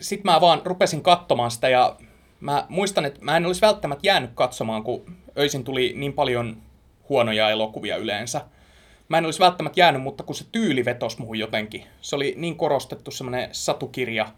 sitten 0.01 0.33
mä 0.33 0.41
vaan 0.41 0.63
rupesin 0.65 1.03
katsomaan 1.03 1.51
sitä 1.51 1.69
ja 1.69 1.97
mä 2.41 2.67
muistan, 2.69 3.05
että 3.05 3.25
mä 3.25 3.37
en 3.37 3.47
olisi 3.47 3.61
välttämättä 3.61 4.07
jäänyt 4.07 4.31
katsomaan, 4.35 4.83
kun 4.83 5.17
öisin 5.39 5.65
tuli 5.65 5.93
niin 5.97 6.13
paljon 6.13 6.63
huonoja 7.09 7.51
elokuvia 7.51 7.97
yleensä. 7.97 8.41
Mä 9.09 9.19
en 9.19 9.25
olisi 9.25 9.41
välttämättä 9.41 9.81
jäänyt, 9.81 10.03
mutta 10.03 10.25
kun 10.25 10.35
se 10.35 10.45
tyyli 10.53 10.85
vetosi 10.85 11.19
muuhun 11.19 11.39
jotenkin. 11.39 11.85
Se 12.01 12.17
oli 12.17 12.35
niin 12.37 12.57
korostettu 12.57 13.11
semmoinen 13.11 13.49
satukirja, 13.53 14.29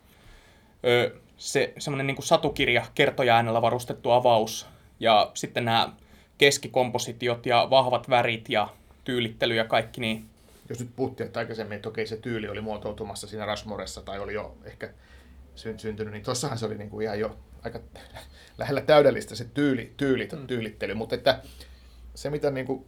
se 1.37 1.73
semmoinen 1.79 2.07
niin 2.07 2.23
satukirja, 2.23 2.87
kertoja 2.95 3.45
varustettu 3.63 4.11
avaus, 4.11 4.67
ja 5.01 5.31
sitten 5.35 5.65
nämä 5.65 5.93
keskikompositiot 6.39 7.47
ja 7.47 7.67
vahvat 7.71 8.11
värit 8.11 8.49
ja 8.49 8.69
tyylittely 9.05 9.55
ja 9.55 9.65
kaikki, 9.65 10.01
niin 10.01 10.25
jos 10.69 10.81
nyt 10.81 10.97
puhuttiin 10.97 11.27
että 11.27 11.41
aikaisemmin, 11.41 11.77
että 11.77 11.89
okei 11.89 12.07
se 12.07 12.17
tyyli 12.17 12.49
oli 12.49 12.61
muotoutumassa 12.61 13.27
siinä 13.27 13.47
Rasmoressa 13.47 14.03
tai 14.03 14.19
oli 14.19 14.35
jo 14.35 14.57
ehkä 14.65 14.91
syntynyt, 15.77 16.13
niin 16.13 16.23
tossahan 16.23 16.59
se 16.59 16.67
oli 16.67 16.79
niin 16.79 16.91
kuin 16.91 17.05
ihan 17.05 17.21
jo 17.21 17.39
aika 17.63 17.81
lähellä 18.59 18.81
täydellistä 18.81 19.35
se 19.35 19.45
tyyli, 19.45 19.93
tyyli 19.97 20.29
mm. 20.33 20.47
tyylittely, 20.47 20.95
mutta 20.95 21.15
että 21.15 21.43
se 22.15 22.31
mitä 22.31 22.51
niin 22.51 22.67
kuin 22.67 22.85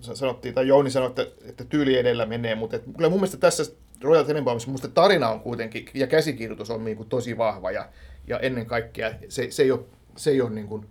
sanottiin, 0.00 0.54
tai 0.54 0.68
Jouni 0.68 0.90
sanoi, 0.90 1.08
että, 1.08 1.26
että 1.44 1.64
tyyli 1.64 1.98
edellä 1.98 2.26
menee, 2.26 2.54
mutta 2.54 2.76
että, 2.76 2.90
kyllä 2.96 3.10
mun 3.10 3.18
mielestä 3.18 3.36
tässä 3.36 3.72
Royal 4.02 4.24
Tenenbaumissa 4.24 4.70
musta 4.70 4.88
tarina 4.88 5.28
on 5.28 5.40
kuitenkin, 5.40 5.88
ja 5.94 6.06
käsikirjoitus 6.06 6.70
on 6.70 6.84
niin 6.84 6.96
kuin 6.96 7.08
tosi 7.08 7.38
vahva, 7.38 7.70
ja, 7.70 7.88
ja 8.26 8.38
ennen 8.38 8.66
kaikkea 8.66 9.14
se, 9.28 9.50
se 9.50 9.62
ei 9.62 9.70
ole, 9.70 9.80
se 10.16 10.30
ei 10.30 10.40
ole 10.40 10.50
niin 10.50 10.68
kuin, 10.68 10.86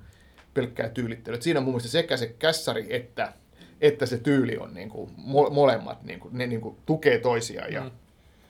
pelkkää 0.54 0.90
tyylittelyä. 0.90 1.42
Siinä 1.42 1.60
on 1.60 1.64
mun 1.64 1.74
mielestä 1.74 1.90
sekä 1.90 2.18
se 2.18 2.28
kässäri 2.28 2.96
että, 2.96 3.34
että 3.82 4.06
se 4.06 4.18
tyyli 4.18 4.58
on 4.58 4.74
niin 4.74 4.90
kuin, 4.90 5.10
mo- 5.18 5.50
molemmat, 5.50 6.04
niin 6.04 6.20
kuin, 6.20 6.38
ne 6.38 6.48
niin 6.48 6.62
kuin, 6.62 6.78
tukee 6.86 7.20
toisiaan. 7.20 7.74
Ja... 7.74 7.82
Mm. 7.82 7.92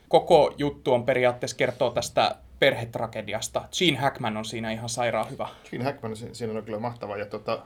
koko 0.08 0.54
juttu 0.58 0.94
on 0.94 1.06
periaatteessa 1.06 1.58
kertoo 1.58 1.92
tästä 1.92 2.36
perhetragediasta. 2.60 3.62
Gene 3.78 3.98
Hackman 3.98 4.38
on 4.38 4.46
siinä 4.46 4.72
ihan 4.72 4.90
sairaan 4.90 5.30
hyvä. 5.30 5.48
Gene 5.70 5.84
Hackman 5.84 6.16
si- 6.16 6.36
siinä 6.36 6.54
on 6.58 6.64
kyllä 6.64 6.80
mahtava. 6.80 7.18
Ja 7.18 7.26
tota, 7.26 7.60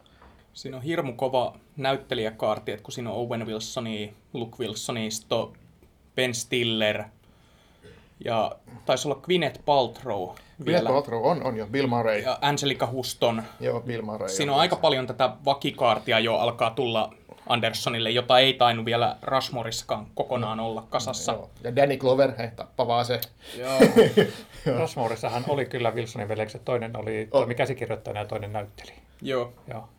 Siinä 0.54 0.78
on 0.78 0.84
hirmu 0.84 1.14
kova 1.14 1.56
näyttelijäkaarti, 1.78 2.72
että 2.72 2.84
kun 2.84 2.92
siinä 2.92 3.12
on 3.12 3.16
Owen 3.16 3.46
Wilsoni, 3.48 4.14
Luke 4.34 4.56
Wilsoni, 4.60 5.10
on 5.32 5.54
Ben 6.16 6.34
Stiller 6.34 7.04
ja 8.26 8.52
taisi 8.86 9.08
olla 9.08 9.20
Gwyneth 9.22 9.60
Paltrow 9.66 10.24
Gwyneth 10.24 10.66
vielä. 10.66 10.90
Paltrow 10.90 11.26
on, 11.26 11.44
on 11.44 11.58
jo. 11.58 11.68
Bill 11.68 11.88
Murray. 11.88 12.20
Ja 12.20 12.38
Angelica 12.42 12.88
Huston. 12.92 13.44
Joo, 13.60 13.82
Bill 13.82 14.02
Murray. 14.02 14.30
Siinä 14.30 14.54
on 14.54 14.60
aika 14.60 14.76
paljon 14.76 15.08
tätä 15.08 15.30
vakikaartia 15.46 16.20
jo 16.20 16.36
alkaa 16.36 16.70
tulla 16.70 17.14
Andersonille, 17.48 18.10
jota 18.10 18.40
ei 18.40 18.54
tainnut 18.54 18.86
vielä 18.86 19.16
Rushmoreissakaan 19.22 20.08
kokonaan 20.16 20.60
olla 20.60 20.84
kasassa. 20.90 21.32
Joo. 21.32 21.50
Ja 21.64 21.76
Danny 21.76 21.98
Glover, 21.98 22.32
he, 22.38 22.52
tappavaa 22.56 23.04
se. 23.04 23.22
Joo. 23.58 23.80
Rushmoreissahan 24.80 25.44
oli 25.48 25.66
kyllä 25.66 25.92
Wilsonin 25.92 26.28
veljekset. 26.28 26.66
Toinen 26.66 26.98
oli 26.98 27.28
toimi 27.32 27.56
käsikirjoittajana 27.56 28.20
ja 28.20 28.26
toinen 28.26 28.54
näytteli. 28.54 28.92
Joo. 29.22 29.54
Joo. 29.68 29.90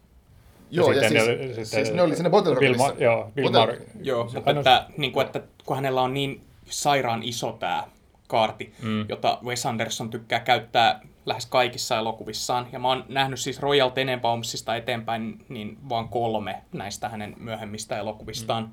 Joo, 0.71 0.93
ja, 0.93 1.01
sitten 1.09 1.25
siis, 1.25 1.39
ne- 1.39 1.47
sitten- 1.47 1.67
siis 1.67 1.93
ne 1.93 2.03
oli 2.03 2.17
siinä. 2.17 2.29
Ma- 2.77 2.93
joo, 2.99 3.31
Bill 3.35 3.49
Bottle- 3.49 3.59
Murray. 3.61 3.81
Joo, 4.03 4.31
mutta 4.35 4.51
että, 4.51 4.87
niin 4.97 5.13
kuin, 5.13 5.27
että 5.27 5.41
kun 5.67 5.77
hänellä 5.77 6.03
on 6.03 6.15
niin 6.15 6.41
sairaan 6.71 7.23
iso 7.23 7.53
tämä 7.53 7.85
kaarti, 8.29 8.75
mm. 8.83 9.07
jota 9.09 9.39
Wes 9.45 9.67
Anderson 9.67 10.11
tykkää 10.11 10.41
käyttää 10.41 11.01
lähes 11.27 11.47
kaikissa 11.47 11.99
elokuvissaan. 11.99 12.69
Ja 12.73 12.79
mä 12.79 12.89
oon 12.89 13.05
nähnyt 13.09 13.41
siis 13.41 13.61
Royal 13.61 13.91
Tenenbaumsista 13.91 14.77
eteenpäin 14.77 15.45
niin 15.49 15.79
vaan 15.89 16.09
kolme 16.09 16.63
näistä 16.73 17.09
hänen 17.09 17.35
myöhemmistä 17.39 17.99
elokuvistaan. 17.99 18.63
Mm. 18.65 18.71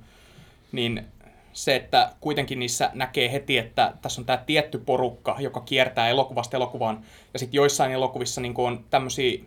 Niin 0.72 1.06
se, 1.54 1.76
että 1.76 2.12
kuitenkin 2.22 2.60
niissä 2.60 2.90
näkee 2.94 3.32
heti, 3.32 3.58
että 3.58 3.94
tässä 4.02 4.22
on 4.22 4.26
tämä 4.26 4.38
tietty 4.38 4.78
porukka, 4.78 5.36
joka 5.40 5.62
kiertää 5.62 6.10
elokuvasta 6.10 6.58
elokuvaan. 6.58 7.02
Ja 7.34 7.40
sitten 7.40 7.58
joissain 7.58 7.92
elokuvissa 7.92 8.42
niin 8.42 8.54
on 8.58 8.86
tämmöisiä, 8.90 9.40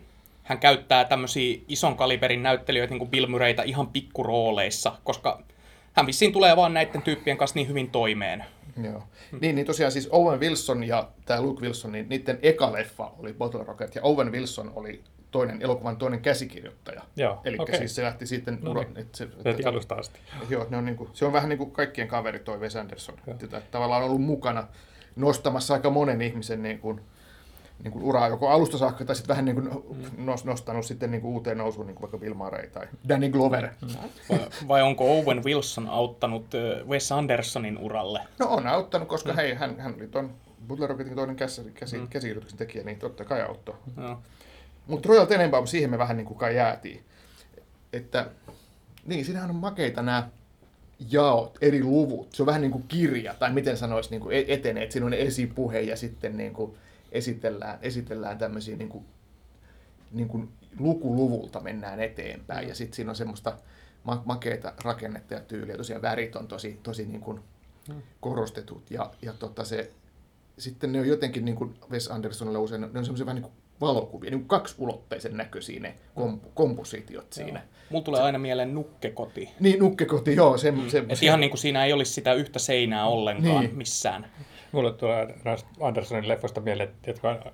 hän 0.43 0.59
käyttää 0.59 1.05
tämmöisiä 1.05 1.59
ison 1.67 1.97
kaliberin 1.97 2.43
näyttelijöitä, 2.43 2.91
niin 2.91 2.99
kuin 2.99 3.11
Bill 3.11 3.27
Murrayta 3.27 3.63
ihan 3.63 3.87
pikkurooleissa, 3.87 4.93
koska 5.03 5.41
hän 5.93 6.07
vissiin 6.07 6.33
tulee 6.33 6.55
vaan 6.55 6.73
näiden 6.73 7.01
tyyppien 7.01 7.37
kanssa 7.37 7.59
niin 7.59 7.67
hyvin 7.67 7.91
toimeen. 7.91 8.45
Joo. 8.83 9.03
Niin, 9.41 9.55
niin 9.55 9.67
tosiaan 9.67 9.91
siis 9.91 10.07
Owen 10.11 10.39
Wilson 10.39 10.83
ja 10.83 11.09
tämä 11.25 11.41
Luke 11.41 11.61
Wilson, 11.61 11.91
niin 11.91 12.09
niiden 12.09 12.39
eka 12.41 12.73
leffa 12.73 13.11
oli 13.19 13.33
Bottle 13.33 13.63
Rocket, 13.63 13.95
ja 13.95 14.01
Owen 14.03 14.31
Wilson 14.31 14.71
oli 14.75 15.03
toinen 15.31 15.61
elokuvan 15.61 15.97
toinen 15.97 16.21
käsikirjoittaja. 16.21 17.01
Joo, 17.15 17.41
Eli 17.45 17.57
okei. 17.59 17.77
siis 17.77 17.95
se 17.95 18.03
lähti 18.03 18.25
sitten... 18.25 18.59
No 18.61 18.71
uro, 18.71 18.81
niin. 18.81 18.97
että 18.97 19.17
se, 19.17 19.27
että, 19.45 19.69
alusta 19.69 19.95
asti. 19.95 20.19
joo, 20.49 20.67
ne 20.69 20.77
on 20.77 20.85
niin 20.85 20.95
kuin, 20.95 21.09
se 21.13 21.25
on 21.25 21.33
vähän 21.33 21.49
niin 21.49 21.57
kuin 21.57 21.71
kaikkien 21.71 22.07
kaveri 22.07 22.39
toi 22.39 22.59
Wes 22.59 22.75
Anderson. 22.75 23.15
Että 23.27 23.61
tavallaan 23.71 24.03
on 24.03 24.09
ollut 24.09 24.21
mukana 24.21 24.67
nostamassa 25.15 25.73
aika 25.73 25.89
monen 25.89 26.21
ihmisen 26.21 26.63
niin 26.63 26.79
kuin, 26.79 27.01
niin 27.83 27.91
kuin 27.91 28.03
uraa 28.03 28.27
joko 28.27 28.49
alusta 28.49 28.77
saakka 28.77 29.05
tai 29.05 29.15
sitten 29.15 29.29
vähän 29.29 29.45
niin 29.45 29.55
kuin 29.55 29.69
nos- 30.17 30.45
nostanut 30.45 30.85
sitten 30.85 31.11
niin 31.11 31.21
kuin 31.21 31.33
uuteen 31.33 31.57
nousuun, 31.57 31.87
niin 31.87 31.95
kuin 31.95 32.01
vaikka 32.01 32.17
Bill 32.17 32.33
Murray 32.33 32.67
tai 32.67 32.87
Danny 33.09 33.29
Glover. 33.29 33.69
Vai, 34.29 34.39
vai 34.67 34.81
onko 34.81 35.19
Owen 35.19 35.43
Wilson 35.43 35.87
auttanut 35.87 36.45
Wes 36.87 37.11
Andersonin 37.11 37.77
uralle? 37.77 38.19
No 38.39 38.47
on 38.47 38.67
auttanut, 38.67 39.07
koska 39.07 39.33
hei, 39.33 39.53
hän, 39.53 39.79
hän 39.79 39.95
oli 39.95 40.07
tuon 40.07 40.31
Butler 40.67 40.89
Rocketin 40.89 41.15
toinen 41.15 41.35
käsi, 41.35 41.71
käsi, 41.73 41.97
mm. 41.97 42.07
käsikirjoituksen 42.07 42.57
tekijä, 42.57 42.83
niin 42.83 42.99
totta 42.99 43.25
kai 43.25 43.41
auttoi. 43.41 43.75
No. 43.95 44.21
Mutta 44.87 45.09
Royal 45.09 45.25
Tenenbaum, 45.25 45.67
siihen 45.67 45.89
me 45.89 45.97
vähän 45.97 46.17
niin 46.17 46.27
kuin 46.27 46.37
kai 46.37 46.55
jäätiin. 46.55 47.03
Että, 47.93 48.29
niin, 49.05 49.25
siinähän 49.25 49.49
on 49.49 49.55
makeita 49.55 50.01
nämä 50.01 50.29
jaot, 51.09 51.57
eri 51.61 51.83
luvut. 51.83 52.33
Se 52.33 52.43
on 52.43 52.47
vähän 52.47 52.61
niin 52.61 52.71
kuin 52.71 52.83
kirja, 52.87 53.33
tai 53.33 53.53
miten 53.53 53.77
sanoisi, 53.77 54.09
niin 54.09 54.21
kuin 54.21 54.35
e- 54.35 54.45
etenee, 54.47 54.83
että 54.83 54.93
siinä 54.93 55.05
on 55.05 55.13
esipuhe 55.13 55.79
ja 55.79 55.95
sitten 55.95 56.37
niin 56.37 56.53
kuin 56.53 56.77
esitellään, 57.11 57.79
esitellään 57.81 58.37
tämmöisiä 58.37 58.75
niin 58.77 58.89
kuin, 58.89 59.05
niin 60.11 60.27
kuin 60.27 60.49
lukuluvulta 60.79 61.59
mennään 61.59 61.99
eteenpäin. 61.99 62.67
Ja 62.67 62.75
sitten 62.75 62.95
siinä 62.95 63.11
on 63.11 63.15
semmoista 63.15 63.57
ma- 64.03 64.21
makeita 64.25 64.73
rakennetta 64.83 65.33
ja 65.33 65.39
tyyliä. 65.39 65.77
Tosiaan 65.77 66.01
värit 66.01 66.35
on 66.35 66.47
tosi, 66.47 66.79
tosi 66.83 67.05
niin 67.05 67.21
kuin 67.21 67.39
korostetut. 68.19 68.91
Ja, 68.91 69.11
ja 69.21 69.33
tota 69.33 69.63
se, 69.65 69.91
sitten 70.57 70.91
ne 70.91 70.99
on 70.99 71.07
jotenkin, 71.07 71.45
niin 71.45 71.55
kuin 71.55 71.75
Wes 71.91 72.07
Andersonilla 72.11 72.59
usein, 72.59 72.81
ne 72.81 72.87
on 72.87 73.05
semmoisia 73.05 73.25
vähän 73.25 73.35
niin 73.35 73.51
kuin 73.51 73.53
valokuvia, 73.81 74.31
niin 74.31 74.45
kaksiulotteisen 74.47 75.37
näköisiä 75.37 75.79
ne 75.79 75.95
kom- 76.15 76.39
kompositiot 76.53 77.33
siinä. 77.33 77.61
Mulla 77.89 78.03
tulee 78.05 78.21
aina 78.21 78.39
mieleen 78.39 78.73
nukkekoti. 78.75 79.49
Niin, 79.59 79.79
nukkekoti, 79.79 80.35
joo. 80.35 80.57
Se, 80.57 80.73
se, 80.87 81.03
Et 81.09 81.17
se, 81.17 81.25
ihan 81.25 81.39
niin 81.39 81.49
kuin 81.49 81.59
siinä 81.59 81.85
ei 81.85 81.93
olisi 81.93 82.13
sitä 82.13 82.33
yhtä 82.33 82.59
seinää 82.59 83.07
ollenkaan 83.07 83.63
Niin. 83.63 83.75
missään. 83.77 84.31
Mulle 84.71 84.93
tulee 84.93 85.27
Andersonin 85.81 86.27
leffoista 86.27 86.61
mieleen, 86.61 86.89
jotka 87.07 87.51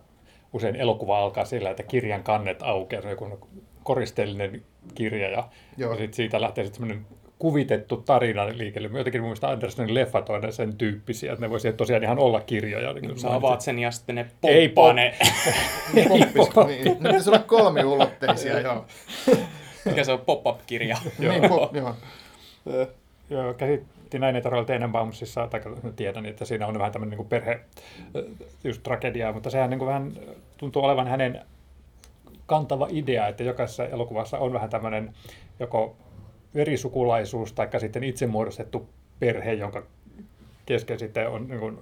usein 0.53 0.75
elokuva 0.75 1.19
alkaa 1.19 1.45
sillä, 1.45 1.69
että 1.69 1.83
kirjan 1.83 2.23
kannet 2.23 2.61
aukeaa, 2.61 3.01
se 3.01 3.07
on 3.07 3.11
joku 3.11 3.47
koristeellinen 3.83 4.61
kirja 4.95 5.29
ja, 5.29 5.49
Joo. 5.77 5.91
ja 5.91 5.97
sit 5.97 6.13
siitä 6.13 6.41
lähtee 6.41 6.63
sitten 6.63 6.79
semmoinen 6.79 7.05
kuvitettu 7.39 7.97
tarina 7.97 8.47
liikelle. 8.47 8.89
Jotenkin 8.97 9.21
mun 9.21 9.27
mielestä 9.27 9.49
Andersonin 9.49 9.93
leffat 9.93 10.29
on 10.29 10.53
sen 10.53 10.77
tyyppisiä, 10.77 11.33
että 11.33 11.45
ne 11.45 11.49
voisi 11.49 11.73
tosiaan 11.73 12.03
ihan 12.03 12.19
olla 12.19 12.41
kirjoja. 12.41 12.93
Niin 12.93 13.05
kuin 13.05 13.19
Sä 13.19 13.33
avaat 13.33 13.61
sen 13.61 13.79
ja 13.79 13.91
sitten 13.91 14.15
ne 14.15 14.25
Ei 14.43 14.69
pomppaa 14.69 14.91
pop- 14.91 14.95
ne. 14.95 15.13
poppis, 16.35 16.67
niin, 16.67 16.97
ne 16.99 17.09
pitäisi 17.09 17.29
olla 17.29 17.39
kolmiulotteisia, 17.39 18.59
joo. 18.59 18.85
Mikä 19.85 20.03
se 20.03 20.11
on 20.11 20.19
pop-up-kirja. 20.19 20.97
niin, 21.19 21.49
pop, 21.49 21.75
joo. 21.75 21.95
Joo, 23.29 23.53
käsitti 23.53 23.92
näin, 24.19 24.35
että 24.35 24.49
Royal 24.49 24.63
Tenenbaumsissa, 24.63 25.47
tai 25.47 25.61
tiedän, 25.95 26.25
että 26.25 26.45
siinä 26.45 26.67
on 26.67 26.79
vähän 26.79 26.91
tämmöinen 26.91 27.17
niin 27.17 27.27
perhe, 27.27 27.59
just 28.63 28.83
tragediaa, 28.83 29.33
mutta 29.33 29.49
sehän 29.49 29.69
niin 29.69 29.79
kuin 29.79 29.87
vähän 29.87 30.11
tuntuu 30.57 30.83
olevan 30.83 31.07
hänen 31.07 31.41
kantava 32.45 32.87
idea, 32.91 33.27
että 33.27 33.43
jokaisessa 33.43 33.85
elokuvassa 33.85 34.37
on 34.37 34.53
vähän 34.53 34.69
tämmöinen 34.69 35.13
joko 35.59 35.95
verisukulaisuus 36.55 37.53
tai 37.53 37.79
sitten 37.79 38.03
itse 38.03 38.27
muodostettu 38.27 38.89
perhe, 39.19 39.53
jonka 39.53 39.83
kesken 40.65 40.99
sitten 40.99 41.29
on 41.29 41.47
niin 41.47 41.59
kuin 41.59 41.77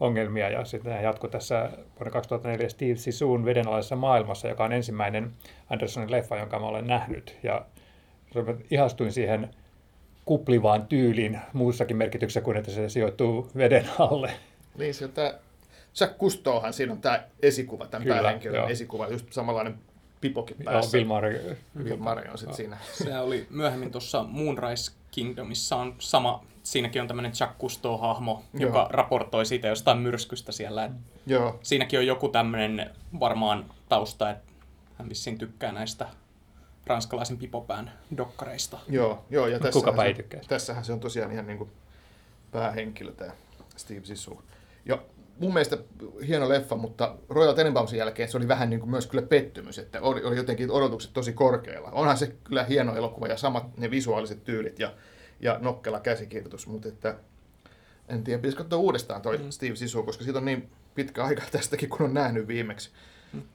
ongelmia. 0.00 0.50
Ja 0.50 0.64
sitten 0.64 1.02
jatkoi 1.02 1.30
tässä 1.30 1.70
vuonna 1.98 2.10
2004 2.10 2.68
Steve 2.68 2.96
Sissoon 2.96 3.44
Vedenalaisessa 3.44 3.96
maailmassa, 3.96 4.48
joka 4.48 4.64
on 4.64 4.72
ensimmäinen 4.72 5.30
Andersonin 5.70 6.10
leffa, 6.10 6.36
jonka 6.36 6.58
mä 6.58 6.66
olen 6.66 6.86
nähnyt. 6.86 7.38
Ja 7.42 7.64
ihastuin 8.70 9.12
siihen 9.12 9.50
kuplivaan 10.24 10.86
tyyliin 10.86 11.40
muussakin 11.52 11.96
merkityksessä 11.96 12.40
kuin 12.40 12.56
että 12.56 12.70
se 12.70 12.88
sijoittuu 12.88 13.50
veden 13.56 13.88
alle. 13.98 14.32
Niin, 14.78 14.94
se 14.94 15.04
on 15.04 15.12
tää, 15.12 15.34
Jack 16.00 16.18
Cousteauhan 16.18 16.72
siinä 16.72 16.92
on 16.92 17.00
tämä 17.00 17.22
esikuva, 17.42 17.86
tämän 17.86 18.02
Kyllä, 18.02 18.22
päähenkilön 18.22 18.56
joo. 18.56 18.68
esikuva, 18.68 19.08
just 19.08 19.32
samanlainen 19.32 19.74
pipokin 20.20 20.56
Joo, 20.58 20.72
päässä. 20.72 20.92
Bill 20.98 21.06
Murray. 21.06 21.56
Bill 21.82 21.96
Murray 21.96 22.24
on 22.30 22.38
sitten 22.38 22.56
siinä. 22.56 22.76
Sehän 23.04 23.24
oli 23.24 23.46
myöhemmin 23.50 23.90
tuossa 23.90 24.24
Moonrise 24.28 24.92
Kingdomissa 25.10 25.76
on 25.76 25.94
sama, 25.98 26.44
siinäkin 26.62 27.02
on 27.02 27.08
tämmöinen 27.08 27.32
Jack 27.40 27.58
Cousteau-hahmo, 27.58 28.42
Joo. 28.54 28.68
joka 28.68 28.86
raportoi 28.90 29.46
siitä 29.46 29.68
jostain 29.68 29.98
myrskystä 29.98 30.52
siellä. 30.52 30.84
Et 30.84 30.92
Joo, 31.26 31.58
Siinäkin 31.62 31.98
on 31.98 32.06
joku 32.06 32.28
tämmöinen 32.28 32.90
varmaan 33.20 33.64
tausta, 33.88 34.30
että 34.30 34.52
hän 34.98 35.08
vissiin 35.08 35.38
tykkää 35.38 35.72
näistä 35.72 36.08
ranskalaisen 36.86 37.38
pipopään 37.38 37.92
dokkareista. 38.16 38.78
joo, 38.88 39.24
joo. 39.30 39.46
Ja 39.46 39.58
tässähän 39.58 39.72
Kukapa 39.72 40.02
se, 40.02 40.08
ei 40.08 40.14
tykkäisi. 40.14 40.48
Tässähän 40.48 40.84
se 40.84 40.92
on 40.92 41.00
tosiaan 41.00 41.32
ihan 41.32 41.46
niin 41.46 41.58
kuin 41.58 41.70
päähenkilö, 42.50 43.12
tämä 43.12 43.32
Steve 43.76 44.00
Zissou. 44.00 44.42
Ja 44.84 45.02
mun 45.38 45.52
mielestä 45.52 45.78
hieno 46.26 46.48
leffa, 46.48 46.76
mutta 46.76 47.16
Royal 47.28 47.54
Tenenbaumsin 47.54 47.98
jälkeen 47.98 48.28
se 48.28 48.36
oli 48.36 48.48
vähän 48.48 48.70
niin 48.70 48.80
kuin 48.80 48.90
myös 48.90 49.06
kyllä 49.06 49.26
pettymys, 49.26 49.78
että 49.78 50.00
oli, 50.00 50.24
oli 50.24 50.36
jotenkin 50.36 50.70
odotukset 50.70 51.12
tosi 51.12 51.32
korkealla. 51.32 51.90
Onhan 51.90 52.18
se 52.18 52.34
kyllä 52.44 52.64
hieno 52.64 52.96
elokuva 52.96 53.26
ja 53.26 53.36
samat 53.36 53.76
ne 53.78 53.90
visuaaliset 53.90 54.44
tyylit 54.44 54.78
ja, 54.78 54.92
ja 55.40 55.58
nokkela 55.60 56.00
käsikirjoitus, 56.00 56.66
mutta 56.66 56.88
että 56.88 57.16
en 58.08 58.24
tiedä, 58.24 58.38
pitäisi 58.38 58.56
katsoa 58.56 58.78
uudestaan 58.78 59.22
toi 59.22 59.38
mm. 59.38 59.50
Steve 59.50 59.76
Zissou, 59.76 60.02
koska 60.02 60.24
siitä 60.24 60.38
on 60.38 60.44
niin 60.44 60.70
pitkä 60.94 61.24
aika 61.24 61.42
tästäkin, 61.52 61.88
kun 61.88 62.02
on 62.02 62.14
nähnyt 62.14 62.48
viimeksi. 62.48 62.90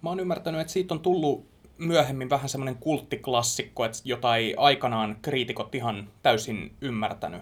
Mä 0.01 0.09
oon 0.09 0.19
ymmärtänyt, 0.19 0.61
että 0.61 0.73
siitä 0.73 0.93
on 0.93 0.99
tullut 0.99 1.45
myöhemmin 1.77 2.29
vähän 2.29 2.49
semmoinen 2.49 2.75
kulttiklassikko, 2.75 3.85
että 3.85 3.97
jota 4.03 4.35
ei 4.35 4.55
aikanaan 4.57 5.17
kriitikot 5.21 5.75
ihan 5.75 6.09
täysin 6.23 6.75
ymmärtänyt. 6.81 7.41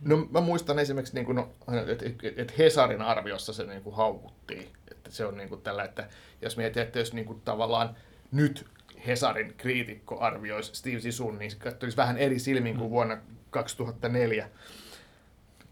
No 0.00 0.16
mä 0.30 0.40
muistan 0.40 0.78
esimerkiksi, 0.78 1.14
niin 1.14 1.26
kuin, 1.26 1.36
no, 1.36 1.48
että 1.92 2.06
et, 2.06 2.38
et 2.38 2.58
Hesarin 2.58 3.02
arviossa 3.02 3.52
se 3.52 3.64
niin 3.64 3.82
kuin 3.82 3.96
haukuttiin. 3.96 4.68
Että 4.90 5.10
se 5.10 5.26
on 5.26 5.36
niin 5.36 5.48
kuin 5.48 5.62
tällä, 5.62 5.84
että 5.84 6.08
jos 6.42 6.56
mietit, 6.56 6.76
että 6.76 6.98
jos 6.98 7.12
niin 7.12 7.26
kuin 7.26 7.40
tavallaan 7.40 7.96
nyt 8.32 8.66
Hesarin 9.06 9.54
kriitikko 9.56 10.20
arvioisi 10.20 10.74
Steve 10.74 11.00
Sisun, 11.00 11.38
niin 11.38 11.50
se 11.50 11.56
katsoisi 11.56 11.96
vähän 11.96 12.18
eri 12.18 12.38
silmin 12.38 12.76
kuin 12.76 12.90
vuonna 12.90 13.18
2004. 13.50 14.48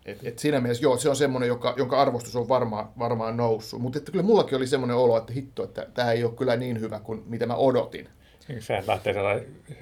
Et, 0.05 0.27
et 0.27 0.39
siinä 0.39 0.61
mielessä, 0.61 0.83
joo, 0.83 0.97
se 0.97 1.09
on 1.09 1.17
semmoinen, 1.17 1.49
joka, 1.49 1.75
jonka 1.77 2.01
arvostus 2.01 2.37
on 2.37 2.49
varmaan, 2.49 2.89
varmaan 2.99 3.37
noussut. 3.37 3.83
Mutta 3.83 4.01
kyllä 4.01 4.25
mullakin 4.25 4.57
oli 4.57 4.67
semmoinen 4.67 4.97
olo, 4.97 5.17
että 5.17 5.33
hitto, 5.33 5.65
että 5.65 5.87
tämä 5.95 6.13
ei 6.13 6.25
ole 6.25 6.33
kyllä 6.33 6.57
niin 6.57 6.81
hyvä 6.81 7.01
kuin 7.01 7.23
mitä 7.27 7.47
mä 7.47 7.55
odotin. 7.55 8.09
Sehän 8.59 8.85
lähtee 8.87 9.15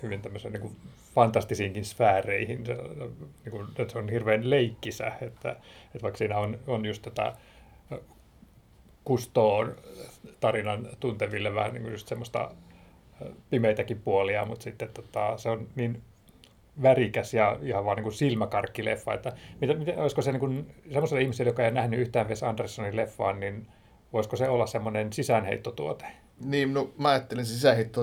hyvin 0.02 0.22
tämmöisen 0.22 0.52
niin 0.52 0.76
fantastisiinkin 1.14 1.84
sfääreihin. 1.84 2.66
Se, 2.66 2.74
niin 2.74 3.50
kuin, 3.50 3.66
että 3.68 3.92
se 3.92 3.98
on 3.98 4.08
hirveän 4.08 4.50
leikkisä, 4.50 5.12
että, 5.20 5.50
että 5.50 6.02
vaikka 6.02 6.18
siinä 6.18 6.38
on, 6.38 6.58
on 6.66 6.86
just 6.86 7.02
tätä 7.02 7.36
Kustoon 9.04 9.76
tarinan 10.40 10.88
tunteville 11.00 11.54
vähän 11.54 11.72
niin 11.72 11.82
kuin 11.82 11.92
just 11.92 12.08
semmoista 12.08 12.50
pimeitäkin 13.50 14.00
puolia, 14.00 14.44
mutta 14.44 14.62
sitten 14.62 14.88
tota, 14.94 15.36
se 15.36 15.50
on 15.50 15.68
niin 15.74 16.02
värikäs 16.82 17.34
ja 17.34 17.58
ihan 17.62 17.84
vaan 17.84 17.96
niin 17.96 18.02
kuin 18.02 18.12
silmäkarkkileffa. 18.12 19.14
Että 19.14 19.32
mitä, 19.60 19.74
mitä, 19.74 19.92
olisiko 19.96 20.22
se 20.22 20.32
niin 20.32 20.40
kuin, 20.40 20.74
semmoiselle 20.92 21.22
ihmiselle, 21.22 21.50
joka 21.50 21.64
ei 21.64 21.70
nähnyt 21.70 22.00
yhtään 22.00 22.28
Wes 22.28 22.42
Andersonin 22.42 22.96
leffaa, 22.96 23.32
niin 23.32 23.66
voisiko 24.12 24.36
se 24.36 24.48
olla 24.48 24.66
semmoinen 24.66 25.12
sisäänheittotuote? 25.12 26.06
Niin, 26.44 26.74
no 26.74 26.90
mä 26.98 27.08
ajattelin 27.08 27.44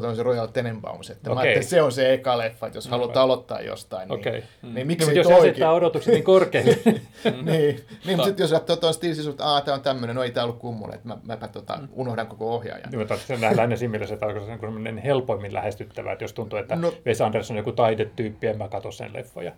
on 0.08 0.16
se 0.16 0.24
Royal 0.24 0.48
Tenenbaums, 0.48 1.10
että 1.10 1.30
okay. 1.32 1.36
mä 1.36 1.40
ajattelin, 1.42 1.62
että 1.64 1.70
se 1.70 1.82
on 1.82 1.92
se 1.92 2.14
eka 2.14 2.38
leffa, 2.38 2.68
että 2.68 2.78
jos 2.78 2.86
No, 2.86 2.92
halutaan 2.92 3.16
vai. 3.16 3.24
aloittaa 3.24 3.62
jostain, 3.62 4.10
niin, 4.10 4.20
Okei. 4.20 4.44
niin 4.62 4.74
Niin, 4.76 4.88
miksei 4.88 5.08
mutta 5.08 5.20
jos 5.20 5.28
toikin? 5.28 5.50
asettaa 5.50 5.74
odotukset 5.74 6.14
niin 6.14 6.24
korkealle, 6.24 6.78
niin, 6.86 7.06
niin 7.46 7.78
mutta 8.06 8.24
sitten 8.24 8.44
jos 8.44 8.52
katsoo 8.52 8.76
tuon 8.76 8.94
Zissou, 8.94 9.32
että 9.32 9.46
aah, 9.46 9.64
tämä 9.64 9.76
on 9.76 9.82
tämmöinen, 9.82 10.16
no 10.16 10.24
ei 10.24 10.32
tämä 10.32 10.44
ollut 10.44 10.60
kummonen, 10.60 10.96
että 10.96 11.08
mä, 11.08 11.18
mäpä 11.24 11.48
tota, 11.48 11.80
unohdan 11.94 12.28
koko 12.28 12.56
ohjaajan. 12.56 12.90
Niin, 12.90 13.00
mutta 13.00 13.18
se 13.18 13.38
nähdään 13.38 13.78
siinä 13.78 13.92
mielessä, 13.92 14.14
että 14.14 14.26
onko 14.26 14.40
se 14.40 14.46
semmoinen 14.46 14.98
helpoimmin 14.98 15.54
lähestyttävä, 15.54 16.12
että 16.12 16.24
jos 16.24 16.34
tuntuu, 16.34 16.60
että 16.60 16.76
No- 16.76 16.82
no. 16.82 16.94
Wes 17.06 17.22
Anderson 17.22 17.54
on 17.54 17.58
joku 17.58 17.72
taidetyyppi, 17.72 18.48
en 18.48 18.58
mä 18.58 18.68
katso 18.68 18.92
sen 18.92 19.14
leffoja. 19.14 19.52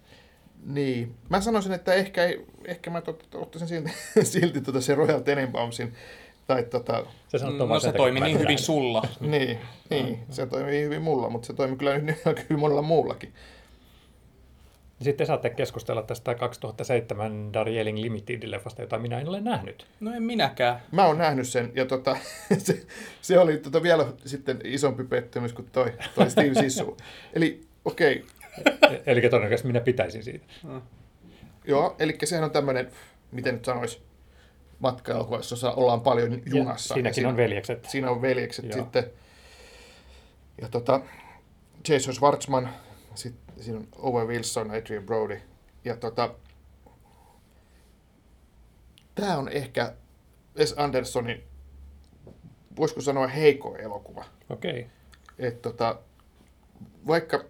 Niin. 0.65 1.15
Mä 1.29 1.41
sanoisin, 1.41 1.71
että 1.71 1.93
ehkä, 1.93 2.23
ei, 2.23 2.45
ehkä 2.65 2.89
mä 2.89 3.01
tot, 3.01 3.27
ottaisin 3.35 3.67
silti, 3.67 3.91
silti 4.23 4.61
tota 4.61 4.81
se 4.81 4.95
Royal 4.95 5.19
Tenenbaumsin. 5.19 5.93
Tai 6.51 6.63
tota, 6.63 7.05
Se 7.27 7.38
No 7.38 7.79
se 7.79 7.84
sen 7.84 7.93
toimi 7.93 7.93
takia, 7.93 8.05
niin 8.05 8.15
että 8.15 8.20
mä 8.20 8.27
en 8.27 8.39
hyvin 8.39 8.60
sulla. 8.60 9.01
niin, 9.20 9.58
niin, 9.89 10.20
se 10.29 10.46
toimii 10.46 10.84
hyvin 10.84 11.01
mulla, 11.01 11.29
mutta 11.29 11.46
se 11.46 11.53
toimii 11.53 11.77
kyllä 11.77 11.98
nyt 11.98 12.17
hyvin 12.50 12.60
monella 12.60 12.81
muullakin. 12.81 13.34
Sitten 15.01 15.27
saatte 15.27 15.50
keskustella 15.50 16.03
tästä 16.03 16.36
2007 16.36 17.53
Darjeeling 17.53 17.98
Limited-leffasta, 17.98 18.81
jota 18.81 19.00
minä 19.00 19.20
en 19.20 19.29
ole 19.29 19.41
nähnyt. 19.41 19.88
No 20.00 20.13
en 20.13 20.24
minäkään. 20.24 20.81
Mä 20.91 21.05
oon 21.05 21.17
nähnyt 21.17 21.48
sen, 21.48 21.72
ja 21.75 21.86
tota, 21.86 22.17
se, 22.58 22.86
se 23.22 23.39
oli 23.39 23.58
tota 23.58 23.84
vielä 23.84 24.05
sitten 24.25 24.60
isompi 24.63 25.03
pettymys 25.03 25.53
kuin 25.53 25.67
toi, 25.72 25.93
toi 26.15 26.29
Steve 26.29 26.53
Zissou. 26.53 26.98
Eli 27.34 27.62
okei, 27.86 28.25
okay, 28.60 28.93
E- 28.96 29.01
Eli 29.12 29.22
todennäköisesti 29.22 29.67
minä 29.67 29.79
pitäisin 29.81 30.24
siitä. 30.24 30.46
joo, 31.65 31.96
eli 32.00 32.17
sehän 32.24 32.43
on 32.43 32.51
tämmöinen, 32.51 32.91
miten 33.31 33.53
nyt 33.53 33.65
sanois, 33.65 34.01
matka 34.81 35.27
jossa 35.31 35.71
ollaan 35.71 36.01
paljon 36.01 36.41
junassa. 36.45 36.93
Ja 36.93 36.95
siinäkin 36.95 37.15
siinä, 37.15 37.29
on 37.29 37.38
veljekset. 37.38 37.85
Siinä 37.89 38.11
on 38.11 38.21
veljekset 38.21 38.65
Joo. 38.65 38.79
sitten. 38.79 39.03
Ja 40.61 40.69
tota, 40.69 41.01
Jason 41.89 42.13
Schwartzman, 42.13 42.69
sitten 43.15 43.63
siinä 43.63 43.79
on 43.79 43.88
Owen 43.95 44.27
Wilson, 44.27 44.71
Adrian 44.71 45.03
Brody. 45.03 45.41
Ja 45.85 45.95
tota, 45.95 46.33
tämä 49.15 49.38
on 49.38 49.50
ehkä 49.50 49.93
Wes 50.57 50.73
Andersonin, 50.77 51.43
voisiko 52.75 53.01
sanoa 53.01 53.27
heiko 53.27 53.75
elokuva. 53.75 54.25
Okei. 54.50 54.88
Et 55.39 55.61
tota, 55.61 56.00
vaikka 57.07 57.45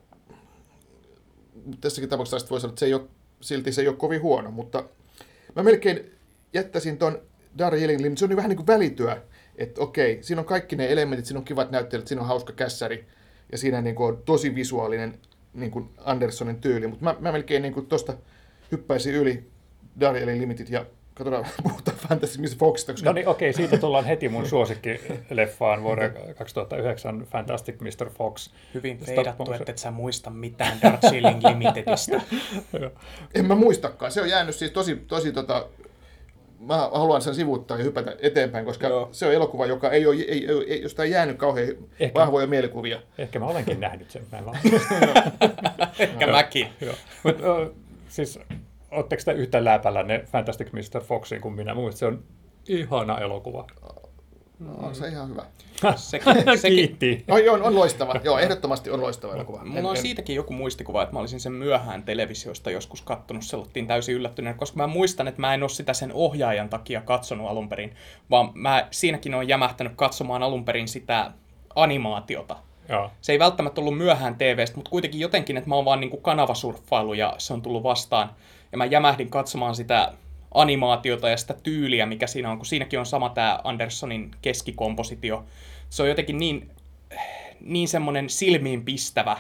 tässäkin 1.82 2.10
tapauksessa 2.10 2.50
voi 2.50 2.62
sanoa, 2.62 2.72
että 2.72 2.80
se 2.80 2.86
ei 2.86 2.94
ole, 2.94 3.08
silti 3.42 3.72
se 3.72 3.82
ei 3.82 3.88
ole 3.88 3.96
kovin 3.96 4.22
huono, 4.22 4.52
mutta 4.52 4.84
mä 5.56 5.64
melkein 5.64 6.11
jättäisin 6.54 6.98
ton 6.98 7.22
Darjeeling 7.58 8.02
Lim, 8.02 8.16
se 8.16 8.26
on 8.26 8.30
niin 8.30 8.38
vähän 8.38 8.50
niin 8.50 8.58
kuin 8.58 8.68
välityö, 8.68 9.22
että 9.56 9.82
okei, 9.82 10.18
siinä 10.22 10.40
on 10.40 10.46
kaikki 10.46 10.76
ne 10.76 10.92
elementit, 10.92 11.26
siinä 11.26 11.40
on 11.40 11.46
kivat 11.46 11.72
näyttelijät, 11.72 12.08
siinä 12.08 12.22
on 12.22 12.28
hauska 12.28 12.54
kässäri, 12.54 13.06
ja 13.52 13.58
siinä 13.58 13.82
niin 13.82 13.96
kuin 13.96 14.08
on 14.08 14.22
tosi 14.26 14.56
visuaalinen 14.56 15.20
niin 15.54 15.72
kuin 15.72 15.90
Andersonin 15.98 16.62
tyyli, 16.62 16.88
mutta 16.88 17.04
mä, 17.04 17.16
mä 17.20 17.32
melkein 17.32 17.62
niin 17.62 17.74
kuin 17.74 17.86
tosta 17.86 18.14
hyppäisin 18.72 19.16
yli 19.16 19.50
Darjeeling 20.00 20.40
Limited 20.40 20.68
ja 20.70 20.86
katsotaan, 21.14 21.46
puhutaan 21.64 21.98
Fantasy 21.98 22.42
Miss 22.42 22.58
Foxista, 22.58 22.94
koska 22.94 23.10
No 23.10 23.14
niin, 23.14 23.28
okei, 23.28 23.54
siitä 23.54 23.78
tullaan 23.78 24.06
heti 24.06 24.30
mun 24.30 24.46
suosikkileffaan 24.50 25.84
vuoden 25.84 26.14
2009 26.38 27.28
Fantastic 27.32 27.76
Mr. 27.80 28.10
Fox. 28.10 28.50
Hyvin 28.74 28.98
Stop 28.98 29.16
feidattu, 29.16 29.54
että 29.54 29.72
et 29.72 29.78
sä 29.78 29.92
muista 29.92 30.30
mitään 30.30 30.78
Darjeeling 30.82 31.44
Limitedistä. 31.50 32.22
En 33.36 33.46
mä 33.46 33.56
muistakaan. 33.56 34.12
Se 34.12 34.22
on 34.22 34.30
jäänyt 34.30 34.56
siis 34.56 34.72
tosi, 34.72 34.96
tosi 34.96 35.32
tota, 35.32 35.68
mä 36.62 36.90
haluan 36.94 37.22
sen 37.22 37.36
sivuuttaa 37.36 37.78
ja 37.78 37.84
hypätä 37.84 38.16
eteenpäin, 38.20 38.66
koska 38.66 38.88
Joo. 38.88 39.10
Se 39.12 39.28
on 39.28 39.34
elokuva, 39.34 39.66
joka 39.66 39.90
ei 39.90 40.06
ole, 40.06 40.16
ei, 40.16 40.46
ei, 40.48 40.66
ei, 40.68 40.82
josta 40.82 41.04
ei 41.04 41.12
jäänyt 41.12 41.38
kauhean 41.38 41.68
Ehkä. 42.00 42.20
Vahvoja 42.20 42.48
mielikuvia. 42.48 43.02
Ehkä 43.18 43.40
mä 43.40 43.46
olenkin 43.46 43.80
nähnyt 43.80 44.12
sen. 44.12 44.24
Mä 44.32 44.38
en. 44.38 44.46
Ehkä 46.00 46.28
mäkin. 46.28 46.68
Joo. 46.82 46.96
Mut, 47.24 47.40
ö, 47.42 47.74
siis, 48.10 48.40
ootteko 48.92 49.22
te 49.26 49.32
yhtä 49.32 49.64
läpällä 49.64 50.04
ne 50.04 50.24
Fantastic 50.32 50.72
Mr. 50.72 51.02
Foxin 51.02 51.42
kuin 51.42 51.54
minä? 51.54 51.74
Mun 51.74 51.84
mielestä 51.84 52.00
se 52.00 52.06
on 52.06 52.24
ihana 52.68 53.20
elokuva. 53.20 53.68
No, 54.66 54.88
on 54.88 54.96
se 54.96 55.08
ihan 55.08 55.30
hyvä. 55.30 55.44
Sekin, 55.96 56.34
sekin, 56.36 56.76
Kiitti. 56.78 57.24
No, 57.28 57.38
joo, 57.38 57.56
on, 57.56 57.64
on 57.64 57.76
loistava. 57.76 58.16
Joo, 58.24 58.40
ehdottomasti 58.40 58.90
on 58.90 59.02
loistava 59.02 59.36
elokuva. 59.36 59.66
Mulla 59.66 59.90
on 59.90 59.98
siitäkin 59.98 60.36
joku 60.36 60.54
muistikuva, 60.54 61.04
että 61.04 61.14
mä 61.14 61.20
olisin 61.20 61.40
sen 61.40 61.52
myöhään 61.52 62.04
televisiosta 62.04 62.72
joskus 62.72 63.02
kattonut, 63.02 63.44
se 63.44 63.56
oltiin 63.56 63.88
täysin 63.88 64.16
yllättyneen, 64.16 64.56
koska 64.56 64.78
mä 64.78 64.88
muistan, 64.88 65.28
että 65.28 65.42
mä 65.42 65.54
en 65.54 65.64
ole 65.64 65.70
sitä 65.70 65.94
sen 65.94 66.14
ohjaajan 66.14 66.70
takia 66.70 67.02
katsonut 67.02 67.50
alun 67.50 67.70
perin, 67.70 67.96
vaan 68.30 68.52
mä 68.54 68.88
siinäkin 68.92 69.34
on 69.34 69.48
jämähtänyt 69.48 69.94
katsomaan 69.96 70.44
alun 70.44 70.66
perin 70.66 70.88
sitä 70.88 71.32
animaatiota. 71.76 72.56
Joo. 72.90 73.12
Se 73.22 73.32
ei 73.32 73.40
välttämättä 73.40 73.82
ollut 73.82 73.98
myöhään 73.98 74.36
TVstä, 74.36 74.76
mutta 74.76 74.92
kuitenkin 74.92 75.22
jotenkin, 75.22 75.58
että 75.58 75.70
mä 75.70 75.76
oon 75.76 75.86
vaan 75.86 76.00
niinku 76.00 76.18
kanavasurffailu 76.18 77.14
ja 77.14 77.36
se 77.38 77.54
on 77.54 77.62
tullut 77.62 77.84
vastaan. 77.84 78.30
Ja 78.72 78.78
mä 78.78 78.86
jämähdin 78.86 79.30
katsomaan 79.30 79.76
sitä 79.76 80.14
animaatiota 80.54 81.30
ja 81.30 81.38
sitä 81.38 81.54
tyyliä, 81.64 82.06
mikä 82.06 82.28
siinä 82.28 82.52
on, 82.52 82.58
kun 82.58 82.66
siinäkin 82.66 83.00
on 83.00 83.06
sama 83.06 83.30
tämä 83.30 83.60
Andersonin 83.64 84.32
keskikompositio. 84.42 85.46
Se 85.90 86.04
on 86.04 86.10
jotenkin 86.10 86.38
niin, 86.38 86.70
niin 87.62 87.88
semmoinen 87.88 88.30
silmiin 88.30 88.86
pistävä, 88.86 89.38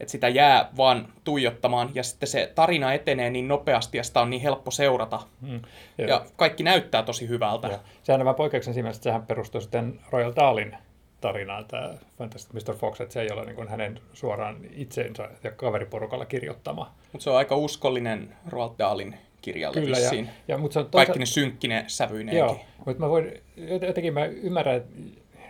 että 0.00 0.12
sitä 0.12 0.28
jää 0.28 0.70
vaan 0.76 1.08
tuijottamaan 1.24 1.90
ja 1.94 2.02
sitten 2.02 2.28
se 2.28 2.52
tarina 2.54 2.92
etenee 2.92 3.30
niin 3.30 3.48
nopeasti 3.48 3.98
ja 3.98 4.04
sitä 4.04 4.20
on 4.20 4.30
niin 4.30 4.42
helppo 4.42 4.70
seurata. 4.70 5.20
Mm. 5.40 5.60
Ja 5.98 6.24
kaikki 6.36 6.62
näyttää 6.62 7.02
tosi 7.02 7.28
hyvältä. 7.28 7.68
Joo. 7.68 7.78
Sehän 8.02 8.20
on 8.20 8.24
vähän 8.24 8.36
poikkeuksen 8.36 8.74
siinä, 8.74 8.90
että 8.90 9.02
sehän 9.02 9.26
perustuu 9.26 9.60
sitten 9.60 10.00
Royal 10.10 10.32
Dahlin 10.36 10.76
tarinaan, 11.20 11.64
tämä 11.64 11.94
Fantastic 12.18 12.52
Mr. 12.52 12.74
Fox, 12.76 13.00
että 13.00 13.12
se 13.12 13.20
ei 13.20 13.30
ole 13.32 13.44
niin 13.44 13.56
kuin 13.56 13.68
hänen 13.68 14.00
suoraan 14.12 14.56
itseensä 14.72 15.28
ja 15.44 15.50
kaveriporukalla 15.50 16.24
kirjoittama. 16.24 16.94
Mutta 17.12 17.24
se 17.24 17.30
on 17.30 17.36
aika 17.36 17.56
uskollinen 17.56 18.36
Roald 18.48 18.72
Dahlin 18.78 19.16
kirjalle 19.42 19.80
Kyllä, 19.80 19.96
ja, 19.96 20.02
vissiin. 20.02 20.28
ja, 20.48 20.58
mutta 20.58 20.72
se 20.72 20.78
on 20.78 20.86
Kaikki 20.90 21.18
ne 21.18 21.26
synkkine 21.26 21.84
sävyineenkin. 21.86 22.38
Joo, 22.38 22.60
mutta 22.86 23.00
mä 23.00 23.08
voin, 23.08 23.32
jotenkin 23.86 24.14
mä 24.14 24.24
ymmärrän, 24.24 24.82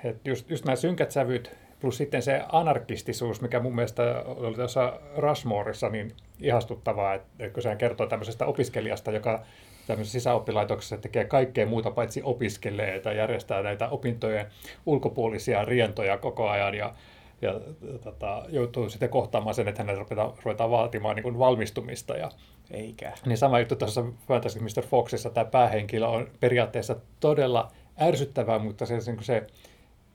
että 0.04 0.30
just, 0.30 0.50
just 0.50 0.64
nämä 0.64 0.76
synkät 0.76 1.10
sävyt, 1.10 1.50
plus 1.80 1.96
sitten 1.96 2.22
se 2.22 2.42
anarkistisuus, 2.52 3.40
mikä 3.40 3.60
mun 3.60 3.74
mielestä 3.74 4.22
oli 4.26 4.54
tuossa 4.54 5.00
Rushmoreissa 5.16 5.88
niin 5.88 6.12
ihastuttavaa, 6.40 7.14
että 7.14 7.48
kun 7.52 7.62
sehän 7.62 7.78
kertoo 7.78 8.06
tämmöisestä 8.06 8.46
opiskelijasta, 8.46 9.10
joka 9.10 9.44
tämmöisessä 9.86 10.20
sisäoppilaitoksessa 10.20 10.96
tekee 10.96 11.24
kaikkea 11.24 11.66
muuta 11.66 11.90
paitsi 11.90 12.20
opiskelee 12.24 13.00
tai 13.00 13.16
järjestää 13.16 13.62
näitä 13.62 13.88
opintojen 13.88 14.46
ulkopuolisia 14.86 15.64
rientoja 15.64 16.18
koko 16.18 16.48
ajan 16.48 16.74
ja, 16.74 16.94
ja 17.42 17.60
tota, 18.04 18.42
joutuu 18.48 18.88
sitten 18.88 19.08
kohtaamaan 19.08 19.54
sen, 19.54 19.68
että 19.68 19.82
hänen 19.82 19.98
ruvetaan, 19.98 20.32
ruvetaan 20.44 20.70
vaatimaan 20.70 21.16
niin 21.16 21.22
kuin 21.22 21.38
valmistumista 21.38 22.16
ja 22.16 22.30
Eikä. 22.70 23.12
niin 23.26 23.38
sama 23.38 23.58
juttu 23.58 23.76
tuossa 23.76 24.04
Fantastic 24.28 24.62
Mr. 24.62 24.86
Foxissa, 24.86 25.30
tämä 25.30 25.44
päähenkilö 25.44 26.06
on 26.06 26.28
periaatteessa 26.40 26.96
todella 27.20 27.72
ärsyttävää, 28.00 28.58
mutta 28.58 28.86
se, 28.86 29.00
se, 29.00 29.16
se 29.20 29.46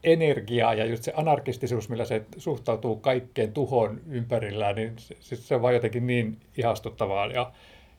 energia 0.04 0.74
ja 0.74 0.86
just 0.86 1.04
se 1.04 1.14
anarkistisuus, 1.16 1.90
millä 1.90 2.06
se 2.06 2.26
suhtautuu 2.38 2.96
kaikkeen 2.96 3.54
tuhoon 3.54 4.02
ympärillään, 4.10 4.76
niin 4.76 4.94
se, 4.98 5.36
se, 5.36 5.56
on 5.56 5.62
vaan 5.62 5.74
jotenkin 5.74 6.08
niin 6.08 6.38
ihastuttavaa. 6.58 7.28
Ja, 7.28 7.52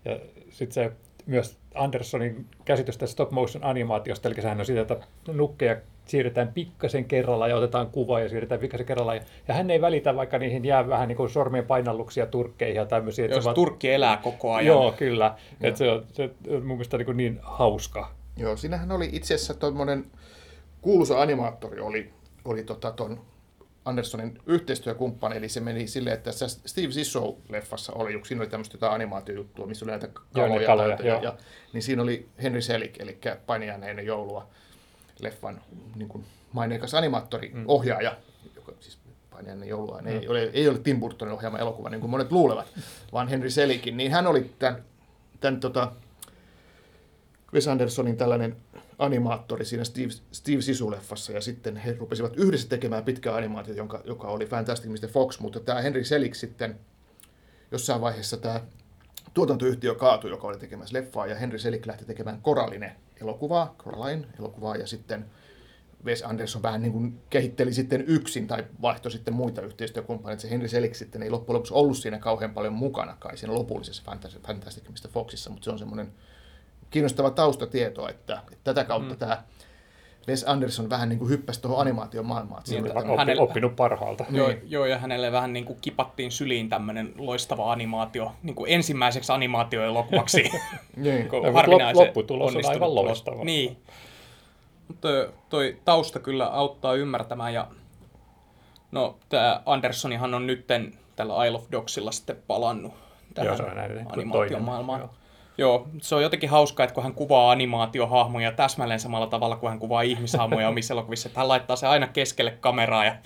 ja 0.05 0.19
sitten 0.51 0.75
se 0.75 0.93
myös 1.27 1.59
Andersonin 1.75 2.47
käsitys 2.65 2.99
tästä 2.99 3.13
stop 3.13 3.31
motion 3.31 3.65
animaatiosta, 3.65 4.29
eli 4.29 4.43
sehän 4.43 4.61
on 4.61 4.67
sitä, 4.67 4.81
että 4.81 4.97
nukkeja 5.33 5.77
siirretään 6.07 6.49
pikkasen 6.53 7.05
kerralla 7.05 7.49
ja 7.49 7.57
otetaan 7.57 7.87
kuva 7.91 8.21
ja 8.21 8.29
siirretään 8.29 8.61
pikkasen 8.61 8.87
kerralla. 8.87 9.15
Ja, 9.15 9.21
ja 9.49 9.55
hän 9.55 9.71
ei 9.71 9.81
välitä, 9.81 10.17
vaikka 10.17 10.39
niihin 10.39 10.65
jää 10.65 10.89
vähän 10.89 11.09
niin 11.09 11.17
kuin 11.17 11.31
sormien 11.31 11.67
painalluksia 11.67 12.27
turkkeihin 12.27 12.77
ja 12.77 12.87
tämmöisiä. 12.87 13.25
että 13.25 13.35
se 13.35 13.39
Jos 13.39 13.45
vaan- 13.45 13.55
Turkki 13.55 13.91
elää 13.93 14.17
koko 14.17 14.55
ajan. 14.55 14.67
Joo, 14.67 14.93
kyllä. 14.93 15.35
Et 15.61 15.77
se, 15.77 15.91
on, 15.91 16.05
se 16.13 16.31
on 16.49 16.67
mun 16.67 16.77
mielestä 16.77 16.99
niin, 16.99 17.17
niin 17.17 17.39
hauska. 17.43 18.11
Joo, 18.37 18.57
siinähän 18.57 18.93
oli 18.93 19.09
itse 19.13 19.35
asiassa 19.35 19.55
tuommoinen 19.55 20.05
kuuluisa 20.81 21.21
animaattori 21.23 21.81
oli, 21.81 22.11
oli 22.45 22.63
tota 22.63 22.93
ton 22.93 23.21
Andersonin 23.85 24.39
yhteistyökumppani, 24.47 25.37
eli 25.37 25.49
se 25.49 25.61
meni 25.61 25.87
silleen, 25.87 26.15
että 26.15 26.31
tässä 26.31 26.49
Steve 26.49 26.89
Zissou-leffassa 26.89 27.93
oli, 27.95 28.21
siinä 28.25 28.43
oli 28.43 28.51
tämmöistä 28.51 28.75
jotain 28.77 28.93
animaatiojuttua, 28.93 29.67
missä 29.67 29.85
oli 29.85 29.91
näitä 29.91 30.07
Joo, 30.07 30.47
kaloja, 30.49 30.67
kaloja, 30.67 30.89
näitä, 30.89 31.03
ja, 31.03 31.13
joo. 31.13 31.23
ja, 31.23 31.37
niin 31.73 31.83
siinä 31.83 32.03
oli 32.03 32.29
Henry 32.43 32.61
Selick, 32.63 33.01
eli 33.01 33.19
painijainen 33.47 34.07
joulua, 34.07 34.49
leffan 35.21 35.61
niin 35.95 36.09
kuin 36.09 36.25
maineikas 36.53 36.95
animaattori, 36.95 37.51
mm. 37.55 37.65
ohjaaja, 37.67 38.17
joka 38.57 38.73
siis 38.81 38.99
ennen 39.47 39.69
joulua. 39.69 40.01
Mm. 40.01 40.07
Ei, 40.07 40.29
ole, 40.29 40.43
ei 40.53 40.69
ole 40.69 40.79
Tim 40.79 41.01
Burtonin 41.01 41.35
ohjaama 41.35 41.59
elokuva, 41.59 41.91
niin 41.91 42.01
kuin 42.01 42.11
monet 42.11 42.33
luulevat, 42.33 42.67
vaan 43.13 43.29
Henry 43.29 43.51
Selikin. 43.51 43.97
Niin 43.97 44.13
hän 44.13 44.27
oli 44.27 44.51
tämän, 44.59 44.85
tämän 45.41 45.61
tota, 45.61 45.93
Wes 47.55 47.69
Andersonin 47.69 48.17
tällainen 48.17 48.57
animaattori 48.99 49.65
siinä 49.65 49.85
Steve, 49.85 50.09
Steve 50.33 50.61
Sisu-leffassa, 50.61 51.33
ja 51.33 51.41
sitten 51.41 51.77
he 51.77 51.97
rupesivat 51.99 52.37
yhdessä 52.37 52.69
tekemään 52.69 53.05
pitkää 53.05 53.35
animaatiota, 53.35 53.79
jonka, 53.79 54.03
joka 54.05 54.29
oli 54.29 54.47
Fantastic 54.47 54.91
Mr. 54.91 55.09
Fox, 55.09 55.41
mutta 55.41 55.61
tämä 55.61 55.81
Henry 55.81 56.05
Selick 56.05 56.35
sitten 56.35 56.79
jossain 57.73 58.01
vaiheessa 58.01 58.37
tämä 58.37 58.61
tuotantoyhtiö 59.35 59.95
kaatui, 59.95 60.31
joka 60.31 60.47
oli 60.47 60.59
tekemässä 60.59 60.99
leffaa, 60.99 61.27
ja 61.27 61.35
Henry 61.35 61.59
Selick 61.59 61.87
lähti 61.87 62.05
tekemään 62.05 62.43
Korallinen 62.43 62.93
elokuvaa, 63.21 63.75
Coraline 63.79 64.27
elokuvaa, 64.39 64.77
ja 64.77 64.87
sitten 64.87 65.27
Wes 66.05 66.23
Anderson 66.23 66.63
vähän 66.63 66.83
niin 66.83 66.93
kuin 66.93 67.21
kehitteli 67.31 67.73
sitten 67.73 68.05
yksin 68.07 68.47
tai 68.47 68.65
vaihtoi 68.83 69.13
sitten 69.13 69.35
muita 69.35 69.63
yhteistyökumppaneita. 69.63 70.43
Se 70.43 70.51
Henry 70.51 70.69
Selick 70.69 70.95
sitten 70.95 71.23
ei 71.23 71.31
loppujen 71.31 71.55
lopuksi 71.55 71.75
ollut 71.75 71.97
siinä 71.97 72.19
kauhean 72.19 72.55
paljon 72.55 72.73
mukana 72.73 73.17
kai 73.19 73.37
siinä 73.37 73.55
lopullisessa 73.55 74.03
Fantastic 74.47 74.89
Mr. 74.89 75.11
Foxissa, 75.11 75.51
mutta 75.51 75.65
se 75.65 75.71
on 75.71 75.79
semmoinen 75.79 76.13
kiinnostava 76.91 77.31
taustatieto, 77.31 78.09
että, 78.09 78.43
että 78.53 78.65
tätä 78.65 78.85
kautta 78.85 79.15
mm. 79.15 79.19
tämä 79.19 79.43
Wes 80.29 80.45
Anderson 80.49 80.91
vähän 80.91 81.09
niin 81.09 81.19
kuin 81.19 81.29
hyppäsi 81.29 81.63
tuohon 81.63 81.81
animaation 81.81 82.27
maailmaan. 82.27 82.63
Niin, 82.69 82.99
oppi, 82.99 83.17
hänelle, 83.17 83.43
oppinut 83.43 83.77
parhaalta. 83.77 84.25
Joo, 84.31 84.49
niin. 84.49 84.61
joo, 84.65 84.87
ja 84.87 84.99
hänelle 84.99 85.33
vähän 85.33 85.53
niin 85.53 85.65
kuin 85.65 85.79
kipattiin 85.81 86.31
syliin 86.31 86.69
tämmöinen 86.69 87.13
loistava 87.19 87.73
animaatio, 87.73 88.33
niin 88.43 88.55
kuin 88.55 88.73
ensimmäiseksi 88.73 89.33
animaatioelokuvaksi. 89.33 90.43
niin. 90.97 91.29
Harvinaisen 91.55 92.07
Lopputulos 92.07 92.57
on 92.57 92.67
aivan 92.67 92.95
loistava. 92.95 93.45
Niin. 93.45 93.77
Mutta 94.89 95.09
toi 95.49 95.77
tausta 95.85 96.21
kyllä 96.21 96.47
auttaa 96.47 96.95
ymmärtämään, 96.95 97.55
ja 97.55 97.67
no 98.93 99.19
tämä 99.29 99.63
Andersonihan 99.67 100.35
on 100.35 100.47
nytten 100.47 100.95
tällä 101.17 101.45
Isle 101.45 101.59
of 101.59 101.65
Dogsilla 101.73 102.13
sitten 102.13 102.37
palannut 102.47 102.95
tähän 103.35 103.59
animaatiomaailmaan. 104.13 105.01
Joo. 105.01 105.11
Joo, 105.59 105.89
se 106.03 106.15
on 106.15 106.23
jotenkin 106.23 106.51
hauskaa, 106.51 106.85
että 106.85 106.95
kun 106.95 107.03
hän 107.03 107.15
kuvaa 107.15 107.51
animaatiohahmoja 107.51 108.53
täsmälleen 108.53 109.01
samalla 109.01 109.27
tavalla 109.27 109.57
kuin 109.57 109.71
hän 109.71 109.79
kuvaa 109.79 110.03
ihmishahmoja 110.03 110.69
omissa 110.69 110.95
elokuvissa, 110.95 111.29
että 111.29 111.41
hän 111.41 111.49
laittaa 111.49 111.77
se 111.77 111.87
aina 111.87 112.07
keskelle 112.07 112.51
kameraa 112.51 113.05
ja 113.05 113.17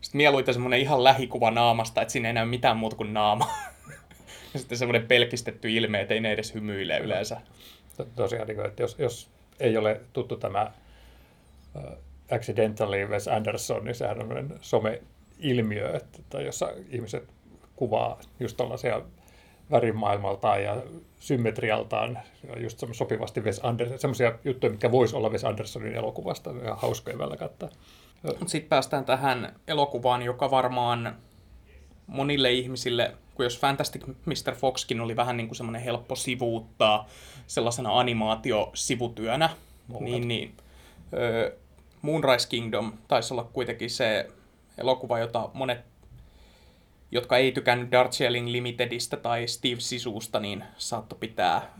sitten 0.00 0.18
mieluiten 0.18 0.54
semmoinen 0.54 0.80
ihan 0.80 1.04
lähikuva 1.04 1.50
naamasta, 1.50 2.02
että 2.02 2.12
siinä 2.12 2.28
ei 2.28 2.34
näy 2.34 2.46
mitään 2.46 2.76
muuta 2.76 2.96
kuin 2.96 3.14
naama. 3.14 3.48
ja 4.54 4.60
sitten 4.60 4.78
semmoinen 4.78 5.06
pelkistetty 5.06 5.72
ilme, 5.72 6.00
että 6.00 6.14
ei 6.14 6.20
ne 6.20 6.32
edes 6.32 6.54
hymyile 6.54 6.98
yleensä. 6.98 7.40
Tosiaan, 8.16 8.48
niin 8.48 8.66
että 8.66 8.82
jos, 8.82 8.96
jos 8.98 9.30
ei 9.60 9.76
ole 9.76 10.00
tuttu 10.12 10.36
tämä 10.36 10.70
uh, 11.74 11.82
Accidentally 12.30 13.06
Wes 13.06 13.28
Anderson, 13.28 13.84
niin 13.84 13.94
sehän 13.94 14.32
on 14.32 14.58
some-ilmiö, 14.60 15.96
että, 15.96 16.40
jossa 16.40 16.72
ihmiset 16.90 17.28
kuvaa 17.76 18.20
just 18.40 18.56
tällaisia 18.56 19.02
värimaailmaltaan 19.70 20.62
ja 20.62 20.76
symmetrialtaan 21.20 22.18
just 22.56 22.84
sopivasti 22.92 23.40
Wes 23.40 23.60
Anderson, 23.62 23.98
semmoisia 23.98 24.32
juttuja, 24.44 24.70
mitkä 24.70 24.92
voisi 24.92 25.16
olla 25.16 25.28
Wes 25.28 25.44
Andersonin 25.44 25.94
elokuvasta, 25.94 26.50
ihan 26.62 26.78
hauskoja 26.78 27.18
välillä 27.18 27.36
katsoa. 27.36 27.68
Sitten 28.46 28.68
päästään 28.68 29.04
tähän 29.04 29.54
elokuvaan, 29.68 30.22
joka 30.22 30.50
varmaan 30.50 31.16
monille 32.06 32.52
ihmisille, 32.52 33.14
kun 33.34 33.44
jos 33.44 33.58
Fantastic 33.58 34.06
Mr. 34.06 34.54
Foxkin 34.54 35.00
oli 35.00 35.16
vähän 35.16 35.36
niin 35.36 35.46
kuin 35.46 35.56
semmoinen 35.56 35.82
helppo 35.82 36.16
sivuuttaa 36.16 37.08
sellaisena 37.46 37.98
animaatiosivutyönä, 37.98 39.50
niin, 40.00 40.28
niin 40.28 40.54
äh, 40.98 41.58
Moonrise 42.02 42.48
Kingdom 42.48 42.92
taisi 43.08 43.34
olla 43.34 43.44
kuitenkin 43.52 43.90
se 43.90 44.28
elokuva, 44.78 45.18
jota 45.18 45.50
monet 45.54 45.80
jotka 47.10 47.36
ei 47.36 47.52
tykännyt 47.52 47.90
Darjeeling 47.90 48.48
Limitedistä 48.48 49.16
tai 49.16 49.48
Steve 49.48 49.80
Sisusta, 49.80 50.40
niin 50.40 50.64
saattoi 50.76 51.18
pitää 51.18 51.74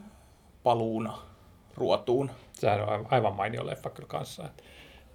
paluuna 0.63 1.19
ruotuun. 1.77 2.31
Sehän 2.53 2.89
on 2.89 3.07
aivan 3.11 3.37
mainio 3.37 3.67
leffa 3.67 3.91
kyllä 3.91 4.09
kanssa. 4.09 4.43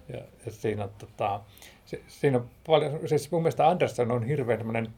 Ja, 0.08 0.18
ja 0.46 0.52
siinä, 0.52 0.88
tota, 0.88 1.40
se, 1.84 2.02
siinä 2.06 2.38
on 2.38 2.50
paljon, 2.66 3.08
siis 3.08 3.30
mun 3.30 3.42
mielestä 3.42 3.68
Anderson 3.68 4.10
on 4.10 4.26
hirveän 4.26 4.92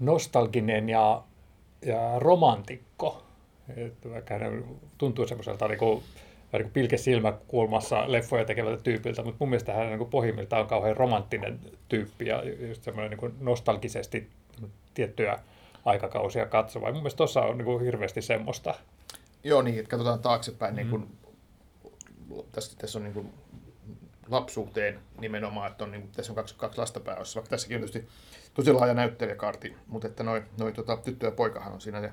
nostalginen 0.00 0.88
ja, 0.88 1.22
ja 1.86 2.18
romantikko. 2.18 3.22
Että 3.76 4.10
vaikka 4.10 4.38
hän 4.38 4.64
tuntuu 4.98 5.26
semmoiselta 5.28 5.68
niin 5.68 5.78
kuin, 5.78 6.02
niin 6.52 6.62
kuin 6.62 6.72
pilke 6.72 6.96
silmäkulmassa 6.96 8.12
leffoja 8.12 8.44
tekevältä 8.44 8.82
tyypiltä, 8.82 9.22
mutta 9.22 9.36
mun 9.40 9.48
mielestä 9.48 9.72
hän 9.72 9.86
niin 9.86 9.98
kuin 9.98 10.10
pohjimmiltaan 10.10 10.62
on 10.62 10.68
kauhean 10.68 10.96
romanttinen 10.96 11.60
tyyppi 11.88 12.26
ja 12.26 12.42
just 12.68 12.82
semmoinen 12.82 13.18
niin 13.18 13.34
nostalgisesti 13.40 14.30
tiettyjä 14.94 15.38
aikakausia 15.84 16.46
katsova. 16.46 16.86
Mun 16.86 16.96
mielestä 16.96 17.16
tuossa 17.16 17.40
on 17.40 17.58
niin 17.58 17.64
kuin 17.64 17.84
hirveästi 17.84 18.22
semmoista. 18.22 18.74
Joo 19.44 19.62
niin, 19.62 19.78
että 19.78 19.90
katsotaan 19.90 20.20
taaksepäin. 20.20 20.74
Mm-hmm. 20.74 20.90
Niin 20.90 21.08
kuin, 22.28 22.44
tässä, 22.52 22.78
tässä 22.78 22.98
on 22.98 23.02
niin 23.02 23.14
kuin 23.14 23.32
lapsuuteen 24.28 24.98
nimenomaan, 25.20 25.70
että 25.70 25.84
on, 25.84 25.90
niin 25.90 26.02
kuin, 26.02 26.12
tässä 26.12 26.32
on 26.32 26.36
kaksi, 26.36 26.54
kaksi 26.58 26.78
lasta 26.78 27.00
pääosassa, 27.00 27.36
vaikka 27.36 27.50
tässäkin 27.50 27.76
on 27.76 27.80
tietysti 27.80 28.08
tosi 28.54 28.72
laaja 28.72 28.94
näyttelijäkaarti, 28.94 29.76
mutta 29.86 30.08
että 30.08 30.22
noin 30.22 30.42
noi, 30.58 30.72
tota, 30.72 30.96
tyttö 30.96 31.26
ja 31.26 31.32
poikahan 31.32 31.72
on 31.72 31.80
siinä 31.80 32.00
ne, 32.00 32.12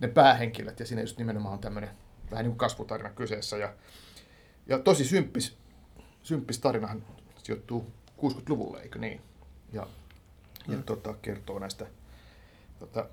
ne 0.00 0.08
päähenkilöt, 0.08 0.80
ja 0.80 0.86
siinä 0.86 1.02
just 1.02 1.18
nimenomaan 1.18 1.52
on 1.52 1.58
tämmöinen 1.58 1.90
vähän 2.30 2.44
niin 2.44 2.50
kuin 2.50 2.58
kasvutarina 2.58 3.10
kyseessä, 3.10 3.56
ja, 3.56 3.72
ja 4.66 4.78
tosi 4.78 5.04
symppis, 5.04 5.56
symppis 6.22 6.58
tarinahan 6.58 7.04
sijoittuu 7.42 7.92
60-luvulle, 8.18 8.80
eikö 8.80 8.98
niin? 8.98 9.20
Ja 9.72 9.86
ja 10.68 10.78
tota, 10.86 11.14
kertoo 11.22 11.58
näistä 11.58 11.86
tota, 12.78 13.06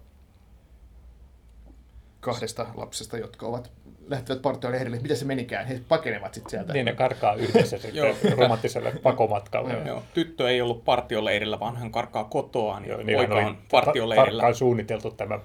kahdesta 2.19 2.67
lapsesta, 2.76 3.17
jotka 3.17 3.45
ovat 3.45 3.71
lähtevät 4.08 4.41
partioille 4.41 4.78
lehdelle. 4.78 4.99
Mitä 4.99 5.15
se 5.15 5.26
menikään? 5.26 5.65
He 5.65 5.82
pakenevat 5.88 6.34
sitten 6.34 6.49
sieltä. 6.49 6.73
Niin, 6.73 6.86
ne 6.86 6.93
karkaa 6.93 7.34
yhdessä 7.34 7.78
sitten 7.82 8.38
romanttiselle 8.38 8.91
pakomatkalle. 9.04 9.73
Joo, 9.73 9.88
joo. 9.88 10.04
Tyttö 10.13 10.49
ei 10.49 10.62
ollut 10.62 10.86
partioleirillä, 10.86 11.60
vaan 11.60 11.78
hän 11.78 11.91
karkaa 11.91 12.23
kotoaan. 12.23 12.86
Joo, 12.86 13.04
niin 13.04 13.17
poika 13.17 13.36
on 13.36 13.58
partioleirillä. 13.71 14.41
Tarkkaan 14.41 14.56
suunniteltu 14.56 15.12
tämä 15.12 15.39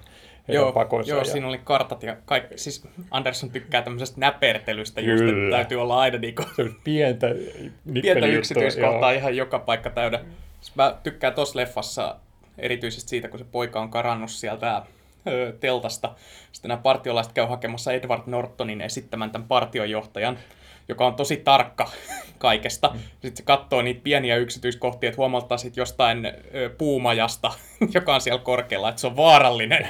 joo, 0.53 0.71
pakonsa. 0.71 1.09
Joo, 1.09 1.19
ja... 1.19 1.25
siinä 1.25 1.47
oli 1.47 1.59
kartat 1.63 2.03
ja 2.03 2.17
kaikki. 2.25 2.57
Siis 2.57 2.87
Anderson 3.11 3.49
tykkää 3.49 3.81
tämmöisestä 3.81 4.19
näpertelystä 4.19 5.01
just, 5.01 5.23
että 5.23 5.57
täytyy 5.57 5.81
olla 5.81 5.99
aina 5.99 6.17
niin 6.17 6.35
kuin, 6.35 6.75
pientä, 6.83 7.27
pientä 8.01 8.25
yksityiskohtaa 8.25 9.11
ihan 9.11 9.35
joka 9.35 9.59
paikka 9.59 9.89
täydä. 9.89 10.19
Siis 10.61 10.75
mä 10.75 10.95
tykkään 11.03 11.33
tuossa 11.33 11.59
leffassa 11.59 12.15
erityisesti 12.57 13.09
siitä, 13.09 13.27
kun 13.27 13.39
se 13.39 13.45
poika 13.51 13.79
on 13.79 13.89
karannut 13.89 14.31
sieltä 14.31 14.83
teltasta. 15.59 16.15
Sitten 16.51 16.69
nämä 16.69 16.81
partiolaiset 16.81 17.33
käy 17.33 17.45
hakemassa 17.45 17.91
Edward 17.91 18.21
Nortonin 18.25 18.81
esittämän 18.81 19.31
tämän 19.31 19.47
partiojohtajan, 19.47 20.39
joka 20.89 21.07
on 21.07 21.15
tosi 21.15 21.37
tarkka 21.37 21.89
kaikesta. 22.37 22.89
Mm. 22.93 22.99
Sitten 22.99 23.37
se 23.37 23.43
katsoo 23.43 23.81
niitä 23.81 24.01
pieniä 24.03 24.37
yksityiskohtia, 24.37 25.09
että 25.09 25.17
huomauttaa 25.17 25.57
sitten 25.57 25.81
jostain 25.81 26.25
ö, 26.25 26.69
puumajasta, 26.77 27.51
joka 27.93 28.15
on 28.15 28.21
siellä 28.21 28.41
korkealla, 28.41 28.89
että 28.89 29.01
se 29.01 29.07
on 29.07 29.15
vaarallinen. 29.15 29.89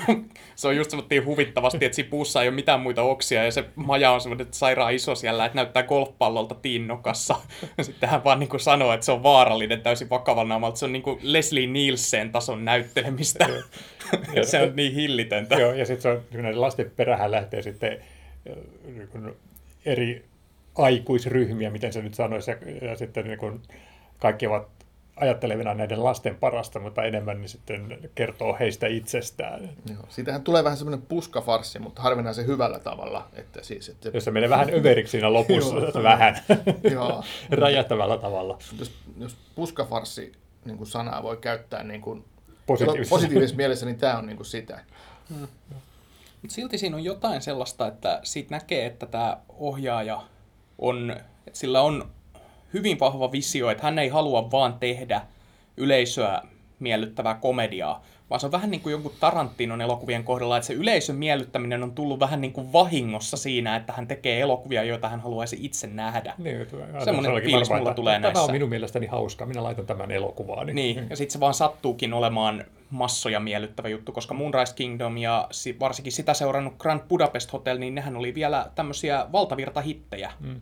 se 0.56 0.68
on 0.68 0.76
just 0.76 0.90
semmoinen 0.90 1.24
huvittavasti, 1.24 1.84
että 1.84 1.96
siinä 1.96 2.10
puussa 2.10 2.42
ei 2.42 2.48
ole 2.48 2.54
mitään 2.54 2.80
muita 2.80 3.02
oksia, 3.02 3.44
ja 3.44 3.52
se 3.52 3.64
maja 3.74 4.10
on 4.10 4.20
semmoinen 4.20 4.46
sairaan 4.50 4.94
iso 4.94 5.14
siellä, 5.14 5.44
että 5.44 5.56
näyttää 5.56 5.82
golfpallolta 5.82 6.54
tiinnokassa. 6.54 7.34
Sitten 7.80 8.08
hän 8.08 8.24
vaan 8.24 8.40
niin 8.40 8.48
kuin 8.48 8.60
sanoo, 8.60 8.92
että 8.92 9.06
se 9.06 9.12
on 9.12 9.22
vaarallinen 9.22 9.80
täysin 9.80 10.10
vakavalla 10.10 10.48
naamalla. 10.48 10.76
Se 10.76 10.84
on 10.84 10.92
niin 10.92 11.02
kuin 11.02 11.18
Leslie 11.22 11.66
Nielsen 11.66 12.32
tason 12.32 12.64
näyttelemistä. 12.64 13.46
ja 14.34 14.46
se 14.46 14.62
on 14.62 14.76
niin 14.76 14.94
hillitöntä. 14.94 15.54
Joo, 15.54 15.72
ja 15.72 15.86
sitten 15.86 16.02
se 16.02 16.08
on, 16.08 16.22
näiden 16.32 16.60
lasten 16.60 16.90
perähän 16.96 17.30
lähtee 17.30 17.62
sitten 17.62 17.98
niin 18.84 19.34
eri 19.84 20.29
aikuisryhmiä, 20.74 21.70
miten 21.70 21.92
se 21.92 22.02
nyt 22.02 22.14
sanoisi, 22.14 22.50
ja, 22.50 22.56
ja 22.88 22.96
sitten 22.96 23.26
niin 23.26 23.38
kuin 23.38 23.62
kaikki 24.18 24.46
ovat 24.46 24.68
ajattelevina 25.20 25.74
näiden 25.74 26.04
lasten 26.04 26.36
parasta, 26.36 26.78
mutta 26.78 27.04
enemmän 27.04 27.40
niin 27.40 27.48
sitten 27.48 28.10
kertoo 28.14 28.56
heistä 28.60 28.86
itsestään. 28.86 29.70
Joo. 29.90 30.02
Siitähän 30.08 30.42
tulee 30.42 30.64
vähän 30.64 30.78
semmoinen 30.78 31.06
puskafarssi, 31.06 31.78
mutta 31.78 32.02
harvinaisen 32.02 32.46
hyvällä 32.46 32.78
tavalla. 32.78 33.28
Että 33.32 33.62
siis, 33.62 33.88
että... 33.88 34.10
Jos 34.14 34.24
se 34.24 34.30
menee 34.30 34.50
vähän 34.50 34.74
överiksi 34.74 35.10
siinä 35.10 35.32
lopussa, 35.32 35.74
vähän 36.02 36.38
räjähtävällä 37.50 38.18
tavalla. 38.18 38.58
Jos, 38.78 38.92
jos 39.18 39.36
puskafarssi 39.54 40.32
niin 40.64 40.76
kuin 40.76 40.86
sanaa 40.86 41.22
voi 41.22 41.36
käyttää 41.36 41.82
niin 41.82 42.00
kuin 42.00 42.24
positiivisessa. 42.66 43.14
positiivisessa 43.14 43.56
mielessä, 43.56 43.86
niin 43.86 43.98
tämä 43.98 44.18
on 44.18 44.26
niin 44.26 44.36
kuin 44.36 44.46
sitä. 44.46 44.80
Hmm. 45.28 45.48
Mutta 46.42 46.54
silti 46.54 46.78
siinä 46.78 46.96
on 46.96 47.04
jotain 47.04 47.42
sellaista, 47.42 47.86
että 47.86 48.20
siitä 48.22 48.54
näkee, 48.54 48.86
että 48.86 49.06
tämä 49.06 49.36
ohjaaja 49.48 50.22
on, 50.80 51.10
että 51.46 51.58
sillä 51.58 51.82
on 51.82 52.10
hyvin 52.74 53.00
vahva 53.00 53.32
visio, 53.32 53.70
että 53.70 53.82
hän 53.82 53.98
ei 53.98 54.08
halua 54.08 54.50
vaan 54.50 54.78
tehdä 54.78 55.20
yleisöä 55.76 56.42
miellyttävää 56.78 57.34
komediaa, 57.34 58.04
vaan 58.30 58.40
se 58.40 58.46
on 58.46 58.52
vähän 58.52 58.70
niin 58.70 58.80
kuin 58.80 58.90
jonkun 58.90 59.12
Tarantinon 59.20 59.80
elokuvien 59.80 60.24
kohdalla, 60.24 60.56
että 60.56 60.66
se 60.66 60.72
yleisön 60.72 61.16
miellyttäminen 61.16 61.82
on 61.82 61.92
tullut 61.92 62.20
vähän 62.20 62.40
niin 62.40 62.52
kuin 62.52 62.72
vahingossa 62.72 63.36
siinä, 63.36 63.76
että 63.76 63.92
hän 63.92 64.06
tekee 64.06 64.40
elokuvia, 64.40 64.82
joita 64.84 65.08
hän 65.08 65.20
haluaisi 65.20 65.56
itse 65.60 65.86
nähdä. 65.86 66.34
Niin, 66.38 66.66
Semmoinen 67.04 67.42
fiilis 67.42 67.70
mulla 67.70 67.94
tulee 67.94 68.14
Tämä 68.14 68.22
näissä. 68.22 68.42
on 68.42 68.52
minun 68.52 68.68
mielestäni 68.68 69.06
hauskaa, 69.06 69.46
minä 69.46 69.62
laitan 69.62 69.86
tämän 69.86 70.10
elokuvaan. 70.10 70.66
Niin, 70.66 71.06
ja 71.10 71.16
sitten 71.16 71.32
se 71.32 71.40
vaan 71.40 71.54
sattuukin 71.54 72.12
olemaan 72.12 72.64
massoja 72.90 73.40
miellyttävä 73.40 73.88
juttu, 73.88 74.12
koska 74.12 74.34
Moonrise 74.34 74.74
Kingdom 74.74 75.16
ja 75.18 75.46
si- 75.50 75.76
varsinkin 75.80 76.12
sitä 76.12 76.34
seurannut 76.34 76.74
Grand 76.78 77.00
Budapest 77.08 77.52
Hotel, 77.52 77.78
niin 77.78 77.94
nehän 77.94 78.16
oli 78.16 78.34
vielä 78.34 78.66
tämmöisiä 78.74 79.26
valtavirtahittejä. 79.32 80.32
Mm. 80.40 80.60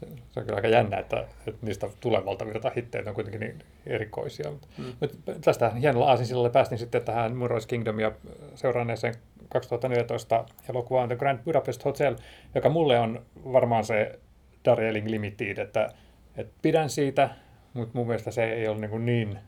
Se, 0.00 0.06
se 0.06 0.40
on 0.40 0.46
kyllä 0.46 0.56
aika 0.56 0.68
jännä, 0.68 0.98
että, 0.98 1.24
että 1.46 1.66
niistä 1.66 1.88
tulevalta 2.00 2.46
virta 2.46 2.72
hitteitä 2.76 3.10
on 3.10 3.14
kuitenkin 3.14 3.40
niin 3.40 3.58
erikoisia. 3.86 4.50
Mm. 4.50 4.84
Mutta 5.00 5.32
tästä 5.40 5.70
hienolla 5.70 6.06
aasinsillalla 6.06 6.50
päästiin 6.50 6.78
sitten 6.78 7.02
tähän 7.02 7.36
Moonrise 7.36 7.68
Kingdom 7.68 8.00
ja 8.00 8.12
seuranneeseen 8.54 9.14
2014 9.48 10.44
elokuvaan 10.70 11.08
The 11.08 11.16
Grand 11.16 11.38
Budapest 11.44 11.84
Hotel, 11.84 12.16
joka 12.54 12.68
mulle 12.68 13.00
on 13.00 13.22
varmaan 13.52 13.84
se 13.84 14.18
Darjeeling 14.64 15.08
Limited, 15.08 15.58
että, 15.58 15.88
että 16.36 16.52
pidän 16.62 16.90
siitä, 16.90 17.30
mutta 17.74 17.98
mun 17.98 18.06
mielestä 18.06 18.30
se 18.30 18.44
ei 18.44 18.68
ole 18.68 18.78
niin, 18.78 19.06
niin, 19.06 19.38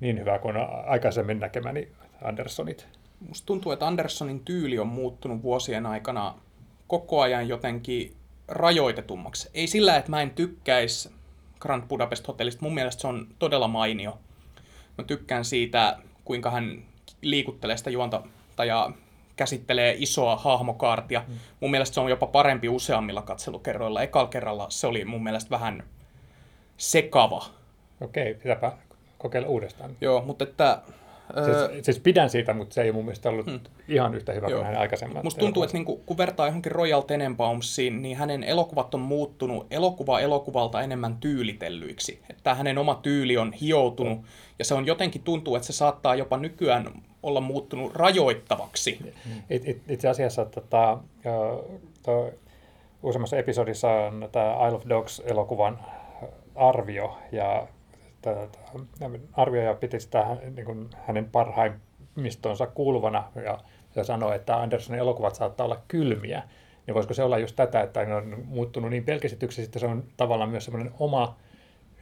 niin 0.00 0.20
hyvä 0.20 0.38
kuin 0.38 0.56
aikaisemmin 0.86 1.40
näkemäni 1.40 1.88
Andersonit. 2.22 2.88
Musta 3.28 3.46
tuntuu, 3.46 3.72
että 3.72 3.86
Andersonin 3.86 4.40
tyyli 4.40 4.78
on 4.78 4.86
muuttunut 4.86 5.42
vuosien 5.42 5.86
aikana 5.86 6.34
koko 6.86 7.20
ajan 7.20 7.48
jotenkin 7.48 8.16
rajoitetummaksi. 8.48 9.50
Ei 9.54 9.66
sillä, 9.66 9.96
että 9.96 10.10
mä 10.10 10.22
en 10.22 10.30
tykkäisi 10.30 11.10
Grand 11.60 11.88
Budapest 11.88 12.28
Hotellista. 12.28 12.62
Mun 12.62 12.74
mielestä 12.74 13.00
se 13.00 13.06
on 13.06 13.26
todella 13.38 13.68
mainio. 13.68 14.18
Mä 14.98 15.04
tykkään 15.04 15.44
siitä, 15.44 15.98
kuinka 16.24 16.50
hän 16.50 16.84
liikuttelee 17.22 17.76
sitä 17.76 17.90
juonta 17.90 18.22
ja 18.66 18.90
käsittelee 19.36 19.94
isoa 19.98 20.36
hahmokaartia. 20.36 21.24
Mm. 21.28 21.34
Mun 21.60 21.70
mielestä 21.70 21.94
se 21.94 22.00
on 22.00 22.10
jopa 22.10 22.26
parempi 22.26 22.68
useammilla 22.68 23.22
katselukerroilla. 23.22 24.02
Ekalla 24.02 24.28
kerralla 24.28 24.66
se 24.70 24.86
oli 24.86 25.04
mun 25.04 25.22
mielestä 25.22 25.50
vähän 25.50 25.84
sekava. 26.76 27.44
Okei, 28.00 28.34
pitääpä 28.34 28.72
kokeilla 29.18 29.48
uudestaan. 29.48 29.96
Joo, 30.00 30.22
mutta 30.22 30.44
että 30.44 30.82
Siis, 31.44 31.84
siis 31.84 32.00
pidän 32.00 32.30
siitä, 32.30 32.54
mutta 32.54 32.74
se 32.74 32.82
ei 32.82 32.92
mun 32.92 33.04
mielestä 33.04 33.28
ollut 33.28 33.46
hmm. 33.46 33.60
ihan 33.88 34.14
yhtä 34.14 34.32
hyvä 34.32 34.46
Joo. 34.46 34.58
kuin 34.58 34.64
hänen 34.64 34.80
aikaisemmat. 34.80 35.24
Musta 35.24 35.40
tuntuu, 35.40 35.62
että 35.62 35.76
niinku, 35.76 35.96
kun 36.06 36.18
vertaa 36.18 36.46
johonkin 36.46 36.72
Royal 36.72 37.00
Tenenbaumsiin, 37.00 38.02
niin 38.02 38.16
hänen 38.16 38.44
elokuvat 38.44 38.94
on 38.94 39.00
muuttunut 39.00 39.66
elokuva 39.70 40.20
elokuvalta 40.20 40.82
enemmän 40.82 41.16
tyylitellyiksi. 41.16 42.22
Että 42.30 42.54
hänen 42.54 42.78
oma 42.78 42.94
tyyli 42.94 43.36
on 43.36 43.52
hioutunut, 43.52 44.18
hmm. 44.18 44.26
ja 44.58 44.64
se 44.64 44.74
on 44.74 44.86
jotenkin 44.86 45.22
tuntuu, 45.22 45.56
että 45.56 45.66
se 45.66 45.72
saattaa 45.72 46.14
jopa 46.14 46.36
nykyään 46.36 47.02
olla 47.22 47.40
muuttunut 47.40 47.94
rajoittavaksi. 47.94 49.12
It, 49.50 49.68
it, 49.68 49.82
itse 49.88 50.08
asiassa 50.08 50.44
tota, 50.44 50.98
to, 52.02 52.30
uusemmassa 53.02 53.36
episodissa 53.36 53.88
on 53.88 54.28
tämä 54.32 54.66
Isle 54.66 54.76
of 54.76 54.84
Dogs-elokuvan 54.88 55.78
arvio, 56.54 57.18
ja 57.32 57.66
arvioija 59.32 59.74
piti 59.74 60.00
sitä 60.00 60.36
niin 60.56 60.66
kuin 60.66 60.90
hänen 61.06 61.30
parhaimmistonsa 61.30 62.66
kuuluvana 62.66 63.24
ja, 63.44 63.58
ja 63.96 64.04
sanoi, 64.04 64.36
että 64.36 64.56
Andersonin 64.56 65.00
elokuvat 65.00 65.34
saattaa 65.34 65.66
olla 65.66 65.82
kylmiä. 65.88 66.42
Niin 66.86 66.94
voisiko 66.94 67.14
se 67.14 67.22
olla 67.22 67.38
just 67.38 67.56
tätä, 67.56 67.80
että 67.80 68.04
ne 68.04 68.14
on 68.14 68.44
muuttunut 68.44 68.90
niin 68.90 69.04
pelkistetyksi, 69.04 69.62
että 69.62 69.78
se 69.78 69.86
on 69.86 70.04
tavallaan 70.16 70.50
myös 70.50 70.64
semmoinen 70.64 70.94
oma 70.98 71.36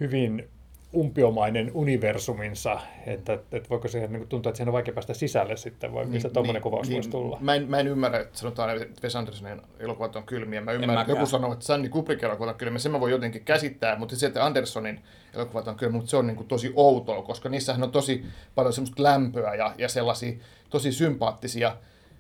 hyvin 0.01 0.49
umpiomainen 0.95 1.71
universuminsa, 1.75 2.81
että, 3.07 3.33
että 3.33 3.69
voiko 3.71 3.89
se 3.89 4.07
niin 4.07 4.29
tuntua, 4.29 4.51
että 4.51 4.57
siihen 4.57 4.69
on 4.69 4.73
vaikea 4.73 4.95
päästä 4.95 5.15
sisälle 5.15 5.57
sitten, 5.57 5.95
vai 5.95 6.05
mistä 6.07 6.29
niin, 6.29 6.35
tuommoinen 6.35 6.55
niin, 6.61 6.63
kuvaus 6.63 6.89
niin, 6.89 6.95
voisi 6.95 7.11
tulla? 7.11 7.39
Mä 7.41 7.55
en, 7.55 7.71
mä 7.71 7.79
en 7.79 7.89
ymmärrä, 7.89 8.21
että 8.21 8.39
sanotaan, 8.39 8.83
että 8.83 9.03
Wes 9.03 9.17
Andersonin 9.17 9.61
elokuvat 9.79 10.17
on 10.17 10.25
kylmiä. 10.25 10.61
Mä 10.61 10.73
ymmärrän, 10.73 11.01
että 11.01 11.13
joku 11.13 11.27
sanoo, 11.27 11.53
että 11.53 11.65
Sandy 11.65 11.89
Kubrick 11.89 12.23
elokuvat 12.23 12.51
on 12.51 12.59
kylmiä, 12.59 12.79
sen 12.79 12.93
mä 12.93 13.01
voin 13.01 13.11
jotenkin 13.11 13.45
käsittää, 13.45 13.99
mutta 13.99 14.17
se, 14.17 14.27
että 14.27 14.45
Andersonin 14.45 15.01
elokuvat 15.35 15.69
on 15.69 15.77
kylmiä, 15.77 15.97
mutta 15.97 16.11
se 16.11 16.17
on 16.17 16.27
niin 16.27 16.37
kuin 16.37 16.49
tosi 16.49 16.73
outoa, 16.77 17.23
koska 17.23 17.49
niissähän 17.49 17.83
on 17.83 17.93
tosi 17.93 18.25
paljon 18.55 18.73
semmoista 18.73 19.03
lämpöä 19.03 19.55
ja, 19.55 19.75
ja 19.79 19.89
sellaisia 19.89 20.33
tosi 20.71 20.93
sympaattisia, 20.93 21.77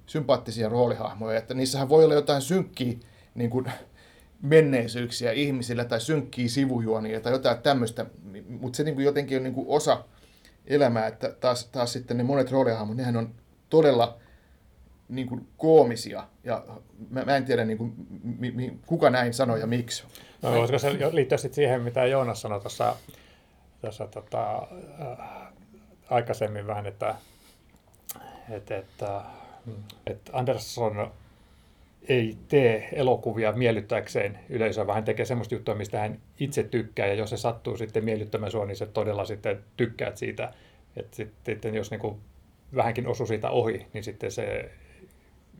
sympaattisia 0.06 0.68
roolihahmoja, 0.68 1.38
että 1.38 1.54
niissähän 1.54 1.88
voi 1.88 2.04
olla 2.04 2.14
jotain 2.14 2.42
synkkiä 2.42 2.92
niin 3.34 3.50
kuin, 3.50 3.66
menneisyyksiä 4.42 5.32
ihmisillä 5.32 5.84
tai 5.84 6.00
synkkiä 6.00 6.48
sivujuonia 6.48 7.20
tai 7.20 7.32
jotain 7.32 7.62
tämmöistä, 7.62 8.06
mutta 8.48 8.76
se 8.76 8.84
niin 8.84 8.94
kuin 8.94 9.04
jotenkin 9.04 9.36
on 9.36 9.42
niin 9.42 9.54
kuin 9.54 9.66
osa 9.68 10.04
elämää, 10.66 11.06
että 11.06 11.32
taas, 11.40 11.66
taas 11.66 11.92
sitten 11.92 12.16
ne 12.16 12.22
monet 12.22 12.50
roolihahmot, 12.50 12.96
nehän 12.96 13.16
on 13.16 13.34
todella 13.70 14.18
niin 15.08 15.28
kuin 15.28 15.48
koomisia 15.56 16.24
ja 16.44 16.64
mä, 17.10 17.24
mä 17.24 17.36
en 17.36 17.44
tiedä 17.44 17.64
niin 17.64 17.78
kuin, 17.78 17.94
mi, 18.38 18.50
mi, 18.50 18.78
kuka 18.86 19.10
näin 19.10 19.34
sanoi 19.34 19.60
ja 19.60 19.66
miksi. 19.66 20.04
No, 20.42 20.52
voisiko 20.52 20.78
se 20.78 20.98
liittyä 21.12 21.38
sitten 21.38 21.54
siihen, 21.54 21.82
mitä 21.82 22.06
Joonas 22.06 22.40
sanoi 22.40 22.60
tuossa, 22.60 22.96
tuossa 23.80 24.06
tota, 24.06 24.68
äh, 25.00 25.52
aikaisemmin 26.10 26.66
vähän, 26.66 26.86
että, 26.86 27.14
että, 28.50 28.76
että, 28.76 29.20
että 30.06 30.30
Anderson 30.32 31.12
ei 32.08 32.36
tee 32.48 32.88
elokuvia 32.92 33.52
miellyttääkseen 33.52 34.38
yleisöä, 34.48 34.86
vaan 34.86 34.94
hän 34.94 35.04
tekee 35.04 35.26
semmoista 35.26 35.54
juttua, 35.54 35.74
mistä 35.74 35.98
hän 35.98 36.18
itse 36.40 36.62
tykkää, 36.62 37.06
ja 37.06 37.14
jos 37.14 37.30
se 37.30 37.36
sattuu 37.36 37.76
sitten 37.76 38.04
miellyttämään 38.04 38.52
sua, 38.52 38.66
niin 38.66 38.76
se 38.76 38.86
todella 38.86 39.24
sitten 39.24 39.64
tykkäät 39.76 40.16
siitä. 40.16 40.52
Että 40.96 41.16
sitten 41.44 41.74
jos 41.74 41.90
niin 41.90 42.16
vähänkin 42.74 43.06
osuu 43.06 43.26
siitä 43.26 43.50
ohi, 43.50 43.86
niin 43.92 44.04
sitten 44.04 44.30
se 44.30 44.70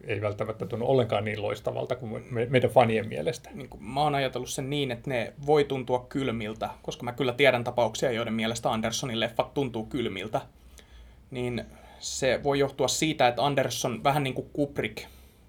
ei 0.06 0.20
välttämättä 0.20 0.66
tunnu 0.66 0.86
ollenkaan 0.86 1.24
niin 1.24 1.42
loistavalta 1.42 1.96
kuin 1.96 2.24
me, 2.30 2.46
meidän 2.46 2.70
fanien 2.70 3.08
mielestä. 3.08 3.50
Niin 3.54 3.68
kuin 3.68 3.84
mä 3.84 4.02
oon 4.02 4.14
ajatellut 4.14 4.50
sen 4.50 4.70
niin, 4.70 4.90
että 4.90 5.10
ne 5.10 5.32
voi 5.46 5.64
tuntua 5.64 6.06
kylmiltä, 6.08 6.70
koska 6.82 7.04
mä 7.04 7.12
kyllä 7.12 7.32
tiedän 7.32 7.64
tapauksia, 7.64 8.10
joiden 8.10 8.34
mielestä 8.34 8.70
Andersonin 8.70 9.20
leffat 9.20 9.54
tuntuu 9.54 9.86
kylmiltä. 9.86 10.40
Niin 11.30 11.64
se 11.98 12.40
voi 12.42 12.58
johtua 12.58 12.88
siitä, 12.88 13.28
että 13.28 13.44
Anderson, 13.44 14.04
vähän 14.04 14.24
niin 14.24 14.34
kuin 14.34 14.50
Kubrick, 14.52 15.02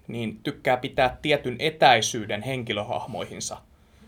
niin 0.08 0.40
tykkää 0.42 0.76
pitää 0.76 1.18
tietyn 1.22 1.56
etäisyyden 1.58 2.42
henkilöhahmoihinsa. 2.42 3.56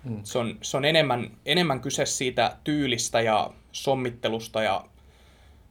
Mm. 0.05 0.21
Se 0.25 0.39
on, 0.39 0.59
se 0.63 0.77
on 0.77 0.85
enemmän, 0.85 1.31
enemmän 1.47 1.81
kyse 1.81 2.07
siitä 2.07 2.57
tyylistä 2.65 3.21
ja 3.21 3.51
sommittelusta 3.73 4.63
ja 4.63 4.85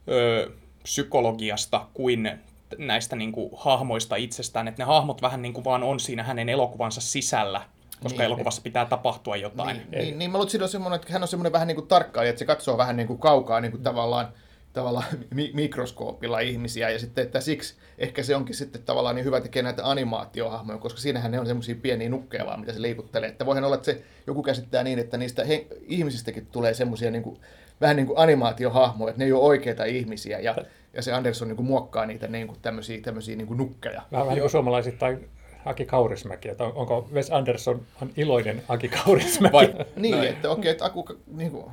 ö, 0.08 0.52
psykologiasta 0.84 1.88
kuin 1.94 2.40
näistä 2.78 3.16
niin 3.16 3.32
kuin, 3.32 3.50
hahmoista 3.58 4.16
itsestään. 4.16 4.68
Että 4.68 4.84
ne 4.84 4.88
hahmot 4.88 5.22
vähän 5.22 5.42
niin 5.42 5.54
kuin 5.54 5.66
vaan 5.66 5.84
on 5.84 6.00
siinä 6.00 6.24
hänen 6.24 6.50
elokuvansa 6.50 7.02
sisällä, 7.02 7.62
koska 8.04 8.18
niin, 8.18 8.26
elokuvassa 8.26 8.62
pitää 8.62 8.86
tapahtua 8.86 9.36
jotain. 9.36 9.78
Niin, 9.78 9.92
niin, 9.92 10.20
niin 10.20 10.32
mä 10.32 10.38
luulen, 10.38 10.56
että 10.56 10.68
semmoinen, 10.68 11.00
että 11.00 11.14
hän 11.14 11.22
on 11.22 11.28
semmoinen 11.28 11.54
vähän 11.54 11.68
niin 11.68 11.76
kuin 11.76 11.88
tarkkailija, 11.88 12.30
että 12.30 12.40
se 12.40 12.46
katsoo 12.46 12.78
vähän 12.78 12.98
niin 12.98 13.08
kuin 13.08 13.20
kaukaa 13.20 13.62
niin 13.62 13.72
kuin 13.72 13.84
tavallaan 13.84 14.28
tavallaan 14.76 15.06
mi- 15.36 15.52
mikroskoopilla 15.54 16.40
ihmisiä, 16.40 16.90
ja 16.90 17.00
sitten, 17.00 17.24
että 17.24 17.42
siksi 17.42 17.76
ehkä 17.98 18.24
se 18.24 18.36
onkin 18.36 18.56
sitten 18.56 18.84
tavallaan 18.84 19.16
niin 19.16 19.26
hyvä 19.26 19.42
tekee 19.42 19.64
näitä 19.64 19.90
animaatiohahmoja, 19.90 20.78
koska 20.78 21.00
siinähän 21.00 21.32
ne 21.32 21.40
on 21.40 21.48
semmoisia 21.48 21.76
pieniä 21.82 22.10
nukkeja 22.10 22.46
vaan, 22.46 22.60
mitä 22.60 22.74
se 22.74 22.82
liikuttelee. 22.82 23.30
Että 23.30 23.46
voihan 23.46 23.64
olla, 23.64 23.76
että 23.76 23.86
se 23.86 24.04
joku 24.28 24.44
käsittää 24.44 24.84
niin, 24.84 25.00
että 25.00 25.18
niistä 25.18 25.44
he- 25.46 25.68
ihmisistäkin 25.82 26.46
tulee 26.46 26.74
semmoisia 26.74 27.12
niin 27.12 27.38
vähän 27.82 27.96
niin 27.96 28.08
kuin 28.08 28.20
animaatiohahmoja, 28.20 29.10
että 29.10 29.20
ne 29.20 29.26
ei 29.26 29.32
ole 29.32 29.44
oikeita 29.44 29.86
ihmisiä, 29.86 30.40
ja, 30.40 30.56
ja 30.94 31.02
se 31.02 31.14
Anderson 31.14 31.48
niin 31.48 31.56
kuin 31.56 31.68
muokkaa 31.68 32.06
niitä 32.06 32.28
niin 32.28 32.48
kuin 32.48 32.60
tämmöisiä, 32.62 33.02
tämmöisiä 33.02 33.36
niin 33.36 33.48
kuin 33.48 33.58
nukkeja. 33.58 34.02
Vähän, 34.12 34.26
vähän 34.26 34.36
niin 34.36 34.42
kuin 34.42 34.52
suomalaisittain 34.52 35.30
Aki 35.66 35.86
Kaurismäki, 35.86 36.50
että 36.50 36.64
onko 36.64 37.10
Wes 37.14 37.32
Anderson 37.32 37.82
on 38.02 38.12
iloinen 38.18 38.64
Aki 38.68 38.90
Kaurismäki? 38.90 39.54
Vai, 39.54 39.74
niin, 39.96 40.16
Noin. 40.16 40.28
että 40.28 40.50
okei, 40.50 40.72
että 40.72 40.86
Aku, 40.86 41.06
niin 41.28 41.52
kuin, 41.52 41.66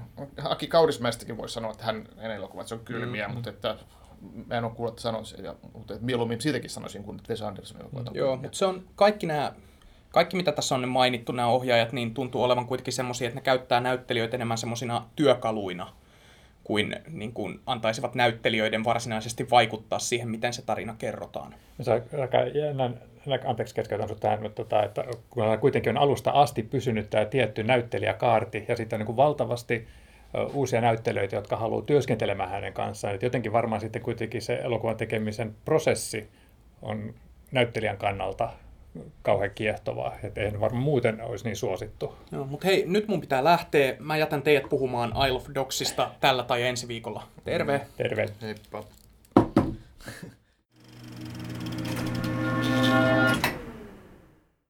Aki 0.44 0.66
Kaurismäestäkin 0.66 1.36
voisi 1.36 1.54
sanoa, 1.54 1.70
että 1.70 1.84
hän, 1.84 2.08
hänen 2.16 2.36
elokuvat 2.36 2.68
se 2.68 2.74
on 2.74 2.80
kylmiä, 2.84 3.28
mm. 3.28 3.34
mutta 3.34 3.50
että 3.50 3.76
mä 4.46 4.58
en 4.58 4.64
ole 4.64 4.72
kuullut, 4.72 4.92
että 4.92 5.02
sanoisin, 5.02 5.44
ja, 5.44 5.54
mutta 5.72 5.94
että 5.94 6.06
mieluummin 6.06 6.40
siitäkin 6.40 6.70
sanoisin 6.70 7.04
kuin 7.04 7.20
Wes 7.28 7.42
Anderson 7.42 7.80
elokuvat 7.80 8.08
on 8.08 8.14
Joo, 8.14 8.36
mutta 8.36 8.58
se 8.58 8.66
on 8.66 8.84
kaikki 8.94 9.26
nämä 9.26 9.52
kaikki 10.10 10.36
mitä 10.36 10.52
tässä 10.52 10.74
on 10.74 10.88
mainittu, 10.88 11.32
nämä 11.32 11.48
ohjaajat, 11.48 11.92
niin 11.92 12.14
tuntuu 12.14 12.42
olevan 12.42 12.66
kuitenkin 12.66 12.92
semmoisia, 12.92 13.28
että 13.28 13.40
ne 13.40 13.44
käyttää 13.44 13.80
näyttelijöitä 13.80 14.36
enemmän 14.36 14.58
semmoisina 14.58 15.06
työkaluina 15.16 15.92
kuin, 16.64 16.96
niin 17.08 17.32
kuin 17.32 17.60
antaisivat 17.66 18.14
näyttelijöiden 18.14 18.84
varsinaisesti 18.84 19.50
vaikuttaa 19.50 19.98
siihen, 19.98 20.28
miten 20.28 20.52
se 20.52 20.62
tarina 20.62 20.94
kerrotaan. 20.98 21.54
Se 21.80 21.90
on 21.92 22.20
aika 22.20 22.38
jännän 22.38 23.00
anteeksi 23.44 23.74
keskeytän 23.74 24.08
sinut 24.08 24.20
tähän, 24.20 24.42
mutta 24.42 24.64
tota, 24.64 24.82
että 24.82 25.04
kun 25.30 25.58
kuitenkin 25.60 25.96
on 25.96 26.02
alusta 26.02 26.30
asti 26.30 26.62
pysynyt 26.62 27.10
tämä 27.10 27.24
tietty 27.24 27.62
näyttelijäkaarti 27.62 28.64
ja 28.68 28.76
sitten 28.76 28.96
on 28.96 29.00
niin 29.00 29.06
kuin 29.06 29.16
valtavasti 29.16 29.88
uusia 30.54 30.80
näyttelijöitä, 30.80 31.36
jotka 31.36 31.56
haluaa 31.56 31.82
työskentelemään 31.82 32.50
hänen 32.50 32.72
kanssaan. 32.72 33.14
Että 33.14 33.26
jotenkin 33.26 33.52
varmaan 33.52 33.80
sitten 33.80 34.02
kuitenkin 34.02 34.42
se 34.42 34.54
elokuvan 34.54 34.96
tekemisen 34.96 35.54
prosessi 35.64 36.30
on 36.82 37.14
näyttelijän 37.52 37.96
kannalta 37.98 38.50
kauhean 39.22 39.50
kiehtovaa. 39.54 40.16
Että 40.22 40.40
eihän 40.40 40.60
varmaan 40.60 40.82
muuten 40.82 41.20
olisi 41.20 41.44
niin 41.44 41.56
suosittu. 41.56 42.14
Joo, 42.32 42.44
mutta 42.44 42.66
hei, 42.66 42.84
nyt 42.86 43.08
mun 43.08 43.20
pitää 43.20 43.44
lähteä. 43.44 43.96
Mä 43.98 44.16
jätän 44.16 44.42
teidät 44.42 44.68
puhumaan 44.68 45.12
Isle 45.26 45.36
of 45.36 45.46
Dogsista 45.54 46.10
tällä 46.20 46.42
tai 46.42 46.62
ensi 46.62 46.88
viikolla. 46.88 47.22
Terve! 47.44 47.80
Terve. 47.96 48.26
Heippa. 48.42 48.84
Música 52.92 53.61